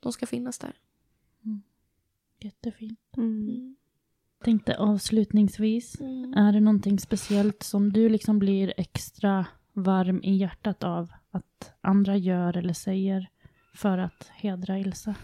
[0.00, 0.74] de ska finnas där.
[2.40, 3.00] Jättefint.
[3.16, 3.76] Mm.
[4.46, 6.34] Tänkte avslutningsvis, Mm.
[6.34, 12.16] är det någonting speciellt som du liksom blir extra varm i hjärtat av att andra
[12.16, 13.28] gör eller säger
[13.74, 15.14] för att hedra Ilsa?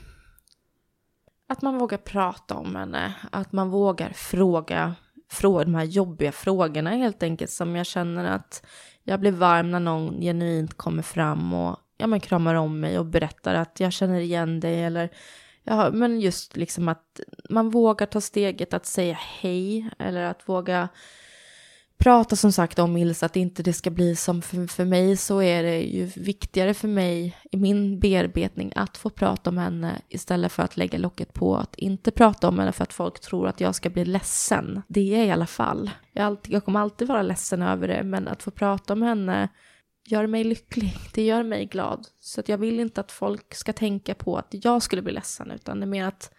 [1.49, 4.95] Att man vågar prata om henne, att man vågar fråga,
[5.29, 8.67] fråga de här jobbiga frågorna helt enkelt som jag känner att
[9.03, 13.07] jag blir varm när någon genuint kommer fram och ja, men kramar om mig och
[13.07, 15.11] berättar att jag känner igen dig eller
[15.65, 17.21] ja, men just liksom att
[17.51, 20.89] man vågar ta steget att säga hej eller att våga
[22.03, 25.43] prata som sagt om Ilse, att inte det ska bli som för, för mig så
[25.43, 30.53] är det ju viktigare för mig i min bearbetning att få prata om henne istället
[30.53, 33.61] för att lägga locket på att inte prata om henne för att folk tror att
[33.61, 34.83] jag ska bli ledsen.
[34.89, 35.91] Det är jag i alla fall.
[36.13, 39.49] Jag, alltid, jag kommer alltid vara ledsen över det, men att få prata om henne
[40.05, 42.09] gör mig lycklig, det gör mig glad.
[42.21, 45.51] Så att jag vill inte att folk ska tänka på att jag skulle bli ledsen,
[45.51, 46.35] utan det är mer att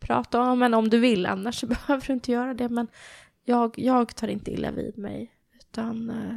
[0.00, 2.68] prata om henne om du vill, annars så behöver du inte göra det.
[2.68, 2.86] Men
[3.44, 6.36] jag, jag tar inte illa vid mig, utan eh,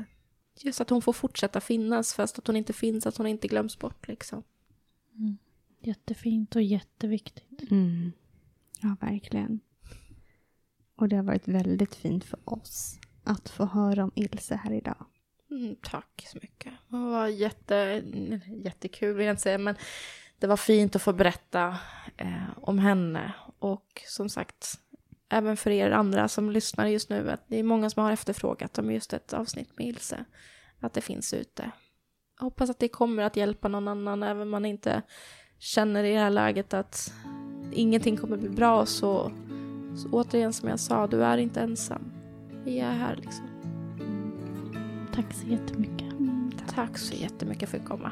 [0.60, 3.80] just att hon får fortsätta finnas, fast att hon inte finns, att hon inte glöms
[3.80, 4.44] bort liksom.
[5.80, 7.72] Jättefint och jätteviktigt.
[7.72, 8.12] Mm.
[8.82, 9.60] Ja, verkligen.
[10.96, 15.06] Och det har varit väldigt fint för oss att få höra om Ilse här idag.
[15.54, 16.74] Mm, tack så mycket.
[16.90, 18.04] Det var jätte,
[18.48, 19.76] jättekul vill jag inte säga, men
[20.40, 21.78] det var fint att få berätta
[22.18, 23.34] eh, om henne.
[23.60, 24.80] Och som sagt,
[25.30, 28.78] även för er andra som lyssnar just nu, att det är många som har efterfrågat
[28.78, 30.26] om just ett avsnitt med Ilse.
[30.80, 31.72] Att det finns ute.
[32.40, 35.02] Jag hoppas att det kommer att hjälpa någon annan, även om man inte
[35.60, 37.14] känner i det här läget att
[37.72, 38.86] ingenting kommer bli bra.
[38.86, 39.32] Så,
[39.98, 42.12] så återigen som jag sa, du är inte ensam.
[42.66, 43.53] Vi är här liksom.
[45.16, 46.12] Tack så jättemycket.
[46.12, 48.12] Mm, tack så jättemycket för att komma.